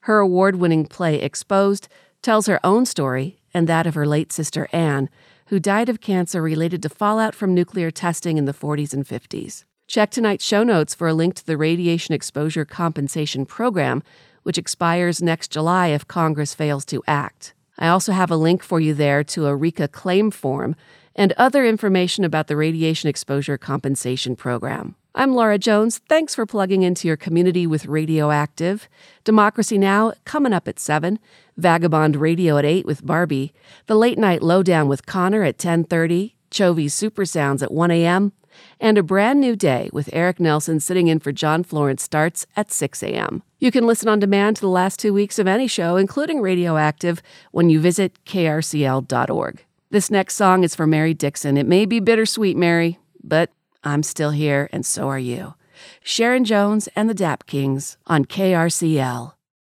Her 0.02 0.20
award 0.20 0.57
winning 0.57 0.87
play 0.87 1.20
Exposed 1.20 1.88
tells 2.22 2.46
her 2.46 2.64
own 2.64 2.87
story 2.87 3.38
and 3.52 3.68
that 3.68 3.87
of 3.87 3.94
her 3.94 4.07
late 4.07 4.33
sister 4.33 4.68
Anne, 4.72 5.11
who 5.48 5.61
died 5.61 5.90
of 5.90 6.00
cancer 6.00 6.40
related 6.40 6.83
to 6.83 6.88
fallout 6.88 7.35
from 7.35 7.54
nuclear 7.54 7.90
testing 7.90 8.38
in 8.38 8.46
the 8.46 8.54
40s 8.54 8.94
and 8.94 9.04
50s. 9.04 9.64
Check 9.87 10.11
tonight's 10.11 10.44
show 10.44 10.62
notes 10.62 10.94
for 10.94 11.09
a 11.09 11.14
link 11.14 11.35
to 11.35 11.46
the 11.46 11.57
Radiation 11.57 12.14
Exposure 12.14 12.64
Compensation 12.64 13.46
Program, 13.46 14.02
which 14.48 14.56
expires 14.56 15.20
next 15.20 15.50
July 15.50 15.88
if 15.88 16.08
Congress 16.08 16.54
fails 16.54 16.87
to 16.87 17.02
act. 17.06 17.52
I 17.78 17.88
also 17.88 18.12
have 18.12 18.30
a 18.30 18.37
link 18.37 18.62
for 18.62 18.80
you 18.80 18.94
there 18.94 19.22
to 19.24 19.46
a 19.46 19.50
RECA 19.50 19.92
claim 19.92 20.30
form 20.30 20.74
and 21.14 21.34
other 21.34 21.66
information 21.66 22.24
about 22.24 22.46
the 22.46 22.56
Radiation 22.56 23.11
Exposure 23.11 23.58
Compensation 23.58 24.37
Program. 24.37 24.94
I'm 25.14 25.34
Laura 25.34 25.58
Jones. 25.58 25.98
Thanks 26.08 26.34
for 26.34 26.46
plugging 26.46 26.80
into 26.80 27.06
your 27.06 27.18
community 27.18 27.66
with 27.66 27.84
Radioactive. 27.84 28.88
Democracy 29.22 29.76
Now! 29.76 30.14
coming 30.24 30.54
up 30.54 30.66
at 30.66 30.78
7, 30.78 31.18
Vagabond 31.58 32.16
Radio 32.16 32.56
at 32.56 32.64
8 32.64 32.87
with 32.87 33.04
Barbie, 33.04 33.52
The 33.84 33.96
Late 33.96 34.16
Night 34.16 34.42
Lowdown 34.42 34.88
with 34.88 35.04
Connor 35.04 35.42
at 35.42 35.58
10:30, 35.58 36.32
Chovy 36.50 36.90
Super 36.90 37.26
Sounds 37.26 37.62
at 37.62 37.70
1 37.70 37.90
a.m., 37.90 38.32
and 38.81 38.99
A 38.99 39.03
Brand 39.03 39.40
New 39.40 39.57
Day 39.57 39.90
with 39.92 40.11
Eric 40.12 40.40
Nelson 40.40 40.81
sitting 40.81 41.09
in 41.09 41.18
for 41.18 41.33
John 41.33 41.62
Florence 41.62 42.03
starts 42.03 42.47
at 42.57 42.73
6 42.73 43.03
a.m. 43.03 43.42
You 43.59 43.71
can 43.71 43.87
listen 43.87 44.09
on 44.09 44.18
demand 44.18 44.57
to 44.57 44.62
the 44.62 44.68
last 44.68 45.01
two 45.01 45.12
weeks 45.12 45.38
of 45.38 45.47
any 45.47 45.66
show, 45.66 45.97
including 45.97 46.40
Radioactive, 46.40 47.23
when 47.51 47.71
you 47.71 47.81
visit 47.81 48.18
krcl.org. 48.25 49.64
This 49.90 50.11
next 50.11 50.35
song 50.35 50.64
is 50.64 50.75
for 50.75 50.87
Mary 50.87 51.14
Dixon. 51.14 51.57
It 51.57 51.66
may 51.66 51.87
be 51.87 52.01
bittersweet, 52.01 52.57
Mary, 52.57 52.99
but 53.23 53.51
I'm 53.83 54.03
still 54.03 54.31
here, 54.31 54.68
and 54.73 54.85
so 54.85 55.09
are 55.09 55.18
you. 55.18 55.55
Sharon 56.03 56.44
Jones 56.44 56.88
and 56.94 57.09
the 57.09 57.14
Dap 57.14 57.47
Kings 57.47 57.97
on 58.07 58.25
KRCL. 58.25 59.33